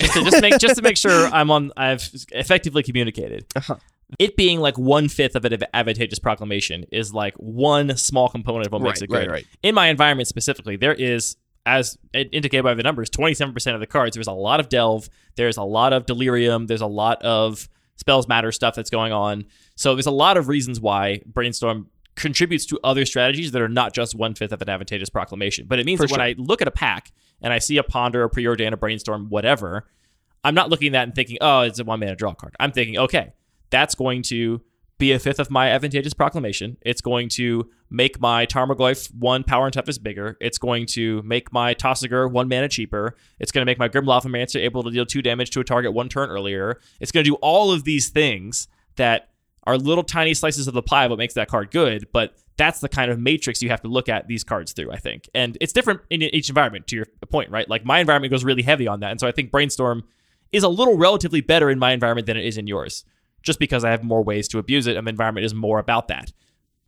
[0.00, 3.46] Just to, just make just to make sure I'm on I've effectively communicated.
[3.56, 3.76] Uh-huh.
[4.18, 8.72] It being like one fifth of an advantageous proclamation is like one small component of
[8.72, 9.26] what makes it good.
[9.26, 9.46] right, right.
[9.62, 11.36] In my environment specifically, there is,
[11.66, 14.14] as indicated by the numbers, 27% of the cards.
[14.14, 15.08] There's a lot of delve.
[15.36, 16.66] There's a lot of delirium.
[16.66, 19.46] There's a lot of spells matter stuff that's going on.
[19.76, 23.92] So there's a lot of reasons why brainstorm contributes to other strategies that are not
[23.92, 25.66] just one fifth of an advantageous proclamation.
[25.66, 27.12] But it means For that when I look at a pack
[27.42, 29.86] and I see a ponder, a preordain, a brainstorm, whatever,
[30.44, 32.54] I'm not looking at that and thinking, oh, it's a one mana draw card.
[32.60, 33.32] I'm thinking, okay,
[33.70, 34.62] that's going to
[34.98, 36.76] be a fifth of my advantageous proclamation.
[36.82, 40.36] It's going to make my Tarmogoyf one power and toughness bigger.
[40.40, 43.16] It's going to make my Tasigur one mana cheaper.
[43.40, 45.92] It's going to make my Grim Lavamancer able to deal two damage to a target
[45.92, 46.78] one turn earlier.
[47.00, 49.30] It's going to do all of these things that
[49.66, 52.80] are little tiny slices of the pie of what makes that card good, but that's
[52.80, 55.28] the kind of matrix you have to look at these cards through, I think.
[55.34, 57.68] And it's different in each environment, to your point, right?
[57.68, 59.10] Like my environment goes really heavy on that.
[59.10, 60.04] And so I think Brainstorm
[60.52, 63.04] is a little relatively better in my environment than it is in yours,
[63.42, 66.08] just because I have more ways to abuse it and the environment is more about
[66.08, 66.32] that.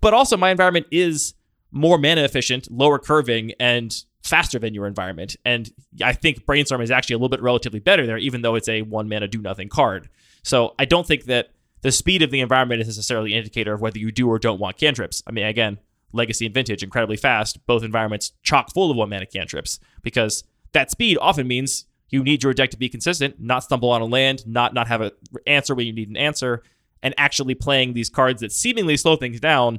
[0.01, 1.35] But also, my environment is
[1.73, 5.37] more mana efficient, lower curving, and faster than your environment.
[5.45, 5.71] And
[6.03, 8.83] I think Brainstorm is actually a little bit relatively better there, even though it's a
[8.83, 10.09] one mana do nothing card.
[10.43, 11.51] So I don't think that
[11.87, 14.59] the speed of the environment is necessarily an indicator of whether you do or don't
[14.59, 15.23] want cantrips.
[15.25, 15.79] I mean, again,
[16.13, 20.91] Legacy and Vintage, incredibly fast, both environments chock full of one mana cantrips, because that
[20.91, 24.45] speed often means you need your deck to be consistent, not stumble on a land,
[24.49, 25.13] not not have an
[25.47, 26.65] answer when you need an answer,
[27.05, 29.79] and actually playing these cards that seemingly slow things down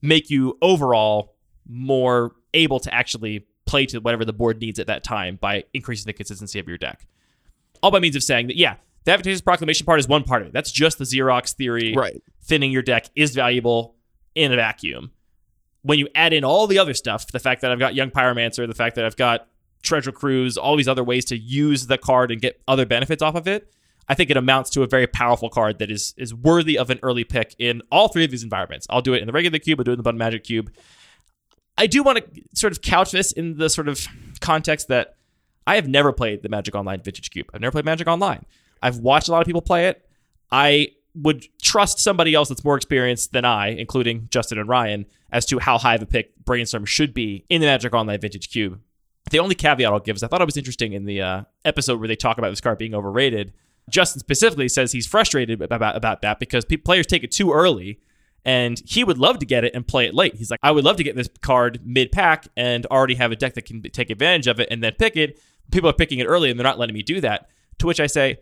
[0.00, 1.34] make you overall
[1.68, 6.06] more able to actually play to whatever the board needs at that time by increasing
[6.06, 7.06] the consistency of your deck.
[7.82, 10.48] All by means of saying that, yeah, the advantageous proclamation part is one part of
[10.48, 10.52] it.
[10.52, 11.94] That's just the Xerox theory.
[11.96, 12.22] Right.
[12.42, 13.96] Thinning your deck is valuable
[14.34, 15.12] in a vacuum.
[15.82, 18.66] When you add in all the other stuff, the fact that I've got Young Pyromancer,
[18.68, 19.48] the fact that I've got
[19.82, 23.34] Treasure Cruise, all these other ways to use the card and get other benefits off
[23.34, 23.72] of it,
[24.08, 27.00] I think it amounts to a very powerful card that is is worthy of an
[27.02, 28.86] early pick in all three of these environments.
[28.90, 30.72] I'll do it in the regular cube, I'll do it in the Bun Magic cube.
[31.78, 34.06] I do want to sort of couch this in the sort of
[34.40, 35.16] context that
[35.66, 37.46] I have never played the Magic Online Vintage Cube.
[37.54, 38.44] I've never played Magic Online.
[38.82, 40.06] I've watched a lot of people play it.
[40.50, 45.46] I would trust somebody else that's more experienced than I, including Justin and Ryan, as
[45.46, 48.80] to how high of a pick Brainstorm should be in the Magic Online Vintage Cube.
[49.30, 51.98] The only caveat I'll give is I thought it was interesting in the uh, episode
[51.98, 53.52] where they talk about this card being overrated.
[53.88, 58.00] Justin specifically says he's frustrated about, about that because pe- players take it too early
[58.44, 60.34] and he would love to get it and play it late.
[60.34, 63.36] He's like, I would love to get this card mid pack and already have a
[63.36, 65.40] deck that can take advantage of it and then pick it.
[65.70, 67.48] People are picking it early and they're not letting me do that.
[67.78, 68.38] To which I say,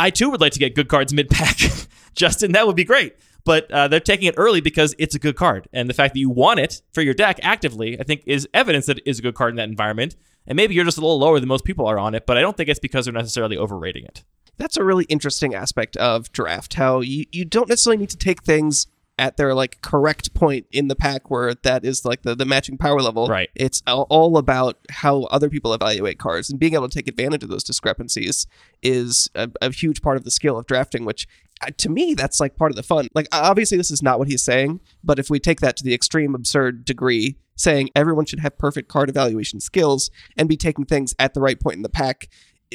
[0.00, 1.58] I too would like to get good cards mid pack.
[2.14, 3.16] Justin, that would be great.
[3.44, 5.68] But uh, they're taking it early because it's a good card.
[5.72, 8.86] And the fact that you want it for your deck actively, I think, is evidence
[8.86, 10.16] that it is a good card in that environment.
[10.46, 12.40] And maybe you're just a little lower than most people are on it, but I
[12.40, 14.24] don't think it's because they're necessarily overrating it.
[14.56, 16.74] That's a really interesting aspect of draft.
[16.74, 18.86] How you, you don't necessarily need to take things
[19.20, 22.78] at their like correct point in the pack where that is like the, the matching
[22.78, 23.28] power level.
[23.28, 23.50] Right.
[23.54, 27.50] It's all- about how other people evaluate cards and being able to take advantage of
[27.50, 28.46] those discrepancies
[28.80, 31.28] is a, a huge part of the skill of drafting, which
[31.60, 33.08] uh, to me that's like part of the fun.
[33.14, 35.92] Like obviously this is not what he's saying, but if we take that to the
[35.92, 41.14] extreme absurd degree, saying everyone should have perfect card evaluation skills and be taking things
[41.18, 42.28] at the right point in the pack,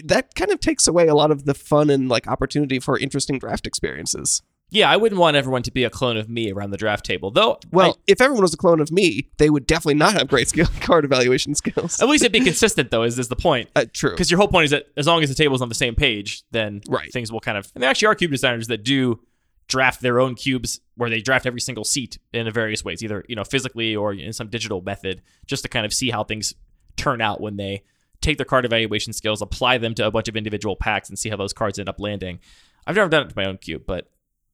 [0.03, 3.39] that kind of takes away a lot of the fun and like opportunity for interesting
[3.39, 4.43] draft experiences.
[4.71, 7.31] Yeah, I wouldn't want everyone to be a clone of me around the draft table,
[7.31, 7.59] though.
[7.71, 10.67] Well, if everyone was a clone of me, they would definitely not have great skill
[10.81, 12.01] card evaluation skills.
[12.01, 13.03] At least it'd be consistent, though.
[13.03, 13.69] Is is the point?
[13.75, 14.11] Uh, true.
[14.11, 16.43] Because your whole point is that as long as the table's on the same page,
[16.51, 17.11] then Right.
[17.13, 17.71] things will kind of.
[17.75, 19.21] And there actually are cube designers that do
[19.67, 23.35] draft their own cubes, where they draft every single seat in various ways, either you
[23.35, 26.53] know physically or in some digital method, just to kind of see how things
[26.97, 27.83] turn out when they
[28.21, 31.29] take their card evaluation skills, apply them to a bunch of individual packs, and see
[31.29, 32.39] how those cards end up landing.
[32.87, 34.09] I've never done it to my own cube, but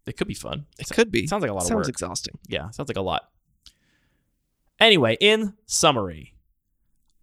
[0.05, 0.65] it could be fun.
[0.79, 1.27] It could be.
[1.27, 1.85] Sounds like a lot of work.
[1.85, 2.39] Sounds exhausting.
[2.47, 3.29] Yeah, sounds like a lot.
[4.79, 6.35] Anyway, in summary,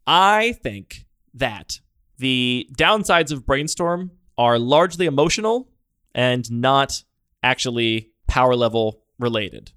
[0.07, 1.81] I think that
[2.19, 5.69] the downsides of Brainstorm are largely emotional
[6.15, 7.03] and not
[7.43, 9.73] actually power level related.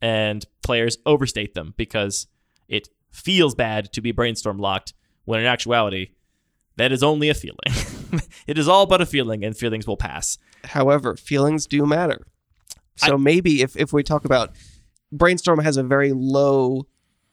[0.00, 2.26] And players overstate them because
[2.68, 6.08] it feels bad to be brainstorm locked when in actuality,
[6.76, 7.58] that is only a feeling.
[8.46, 10.38] it is all but a feeling, and feelings will pass.
[10.64, 12.26] However, feelings do matter.
[12.96, 14.50] So maybe if, if we talk about
[15.12, 16.86] Brainstorm has a very low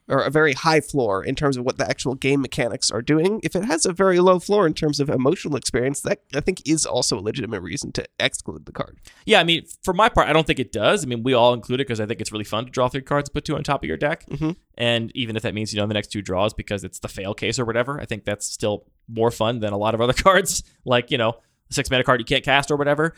[0.10, 3.40] or a very high floor in terms of what the actual game mechanics are doing.
[3.44, 6.68] If it has a very low floor in terms of emotional experience, that I think
[6.68, 8.98] is also a legitimate reason to exclude the card.
[9.28, 11.04] Yeah, I mean, for my part, I don't think it does.
[11.04, 13.04] I mean, we all include it because I think it's really fun to draw three
[13.04, 14.26] cards, put two on top of your deck.
[14.26, 14.56] Mhm.
[14.80, 17.36] And even if that means you know the next two draws because it's the fail
[17.36, 20.64] case or whatever, I think that's still more fun than a lot of other cards,
[20.86, 21.36] like you know,
[21.70, 23.14] a six mana card you can't cast or whatever.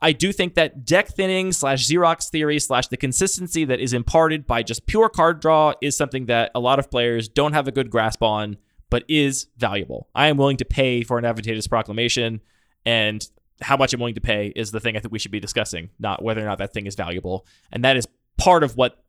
[0.00, 4.46] I do think that deck thinning slash Xerox theory slash the consistency that is imparted
[4.46, 7.72] by just pure card draw is something that a lot of players don't have a
[7.72, 8.58] good grasp on,
[8.90, 10.08] but is valuable.
[10.14, 12.40] I am willing to pay for an advantageous proclamation,
[12.84, 13.26] and
[13.62, 15.90] how much I'm willing to pay is the thing I think we should be discussing,
[15.98, 17.46] not whether or not that thing is valuable.
[17.72, 19.02] And that is part of what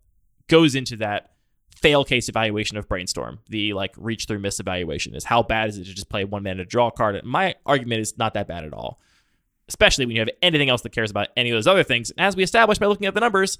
[0.47, 1.31] goes into that
[1.75, 5.77] fail case evaluation of brainstorm the like reach through miss evaluation is how bad is
[5.77, 8.63] it to just play one mana to draw card my argument is not that bad
[8.63, 8.99] at all
[9.67, 12.11] especially when you have anything else that cares about any of those other things.
[12.11, 13.57] And as we established by looking at the numbers,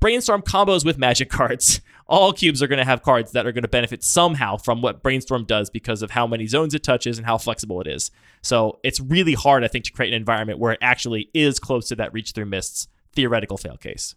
[0.00, 1.80] brainstorm combos with magic cards.
[2.06, 5.02] All cubes are going to have cards that are going to benefit somehow from what
[5.02, 8.12] brainstorm does because of how many zones it touches and how flexible it is.
[8.42, 11.88] So it's really hard, I think, to create an environment where it actually is close
[11.88, 14.14] to that reach through mists theoretical fail case.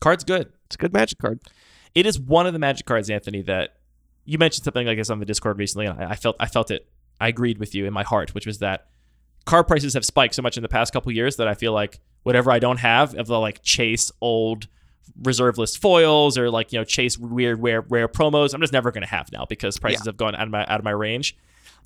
[0.00, 0.52] Card's good.
[0.66, 1.40] It's a good magic card.
[1.94, 3.76] It is one of the magic cards, Anthony, that
[4.24, 6.70] you mentioned something like this on the Discord recently, and I, I felt I felt
[6.70, 6.88] it.
[7.20, 8.86] I agreed with you in my heart, which was that
[9.44, 12.00] car prices have spiked so much in the past couple years that I feel like
[12.22, 14.68] whatever I don't have of the like chase old
[15.22, 18.90] reserve list foils or like you know chase weird rare rare promos, I'm just never
[18.90, 21.36] going to have now because prices have gone out of my out of my range.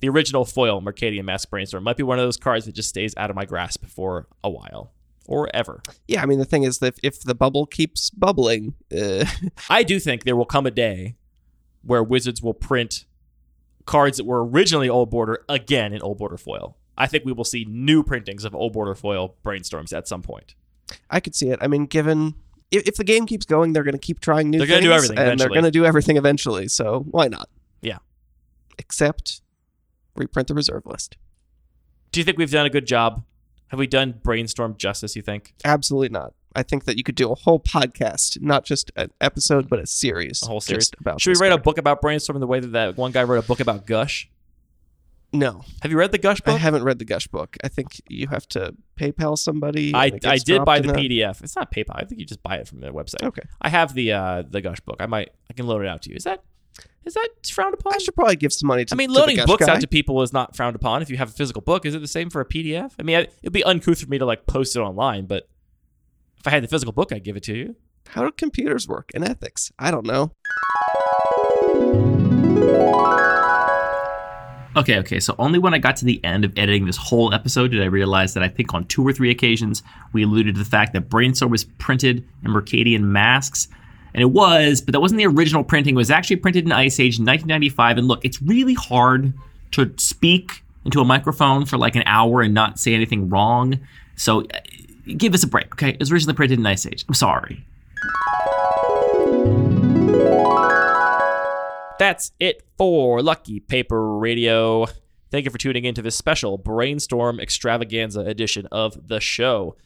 [0.01, 3.13] The original foil Mercadian Masks Brainstorm might be one of those cards that just stays
[3.17, 4.91] out of my grasp for a while
[5.25, 5.81] or ever.
[6.07, 9.25] Yeah, I mean the thing is that if the bubble keeps bubbling, uh,
[9.69, 11.15] I do think there will come a day
[11.83, 13.05] where Wizards will print
[13.85, 16.77] cards that were originally old border again in old border foil.
[16.97, 20.55] I think we will see new printings of old border foil brainstorms at some point.
[21.09, 21.59] I could see it.
[21.61, 22.35] I mean, given
[22.71, 24.89] if, if the game keeps going, they're going to keep trying new They're things, gonna
[24.89, 26.67] do everything and they're going to do everything eventually.
[26.67, 27.49] So why not?
[27.81, 27.97] Yeah.
[28.77, 29.41] Except
[30.15, 31.17] reprint the reserve list.
[32.11, 33.23] Do you think we've done a good job?
[33.67, 35.53] Have we done brainstorm justice, you think?
[35.63, 36.33] Absolutely not.
[36.55, 39.85] I think that you could do a whole podcast, not just an episode, but a
[39.85, 40.41] series.
[40.43, 40.89] A whole series?
[40.99, 41.19] about.
[41.19, 43.47] Should we write a book about brainstorming the way that that one guy wrote a
[43.47, 44.29] book about Gush?
[45.35, 46.55] No, Have you read the Gush book?
[46.55, 47.57] I haven't read the Gush book.
[47.63, 49.93] I think you have to PayPal somebody.
[49.93, 51.43] I, I did buy the a- PDF.
[51.43, 51.95] It's not PayPal.
[51.95, 53.23] I think you just buy it from their website.
[53.23, 53.43] Okay.
[53.61, 54.97] I have the uh, the Gush book.
[54.99, 56.15] I might I can load it out to you.
[56.15, 56.43] Is that
[57.05, 57.93] is that frowned upon?
[57.93, 58.95] I should probably give some money to.
[58.95, 59.73] I mean, loading books guy.
[59.75, 61.01] out to people is not frowned upon.
[61.01, 62.93] If you have a physical book, is it the same for a PDF?
[62.99, 65.47] I mean, it'd be uncouth for me to like post it online, but
[66.39, 67.75] if I had the physical book, I'd give it to you.
[68.09, 69.71] How do computers work and ethics?
[69.79, 70.31] I don't know.
[74.75, 75.19] Okay, okay.
[75.21, 77.85] So only when I got to the end of editing this whole episode did I
[77.85, 81.09] realize that I think on two or three occasions we alluded to the fact that
[81.09, 83.69] Brainstorm was printed in Mercadian masks.
[84.13, 85.95] And it was, but that wasn't the original printing.
[85.95, 87.97] It was actually printed in Ice Age in 1995.
[87.97, 89.33] And look, it's really hard
[89.71, 93.79] to speak into a microphone for like an hour and not say anything wrong.
[94.15, 94.59] So uh,
[95.17, 95.89] give us a break, okay?
[95.89, 97.03] It was originally printed in Ice Age.
[97.07, 97.65] I'm sorry.
[101.97, 104.85] That's it for Lucky Paper Radio.
[105.31, 109.77] Thank you for tuning in to this special Brainstorm Extravaganza edition of the show.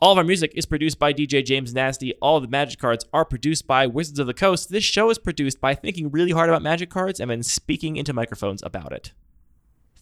[0.00, 2.12] All of our music is produced by DJ James Nasty.
[2.20, 4.70] All of the magic cards are produced by Wizards of the Coast.
[4.70, 8.12] This show is produced by thinking really hard about magic cards and then speaking into
[8.12, 9.12] microphones about it.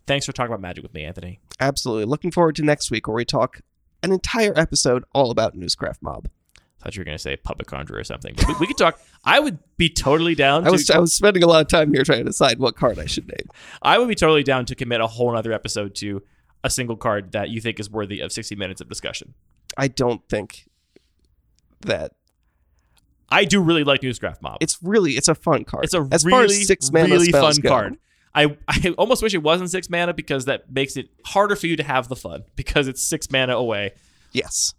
[0.07, 1.39] Thanks for talking about magic with me, Anthony.
[1.61, 2.07] Absolutely.
[2.07, 3.61] Looking forward to next week where we talk
[4.03, 6.28] an entire episode all about Newscraft Mob.
[6.57, 8.35] I thought you were going to say Puppet Conjurer or something.
[8.35, 8.99] But we, we could talk.
[9.25, 10.62] I would be totally down.
[10.62, 12.77] I to, was I was spending a lot of time here trying to decide what
[12.77, 13.49] card I should name.
[13.83, 16.23] I would be totally down to commit a whole other episode to
[16.64, 19.35] a single card that you think is worthy of 60 minutes of discussion.
[19.77, 20.68] I don't think
[21.81, 22.12] that
[23.31, 24.59] I do really like Newscraft Mob.
[24.61, 25.85] it's really it's a fun card.
[25.85, 27.99] It's a as really, far as six mana really fun go, card.
[28.35, 31.77] I, I almost wish it wasn't six mana because that makes it harder for you
[31.77, 33.93] to have the fun because it's six mana away.
[34.33, 34.75] Yes,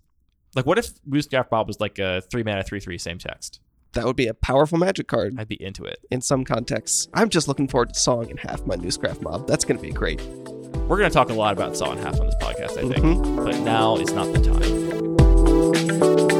[0.55, 3.59] Like, what if Newscraft Mob was like a three mana, three, three, same text?
[3.93, 5.99] that would be a powerful magic card I'd be into it.
[6.09, 7.07] in some contexts.
[7.13, 9.47] I'm just looking forward to Song and half my Newscraft mob.
[9.47, 10.21] That's going to be great.
[10.21, 12.97] We're going to talk a lot about Song and Half on this podcast, I think,
[12.97, 13.45] mm-hmm.
[13.45, 16.30] but now is not the time.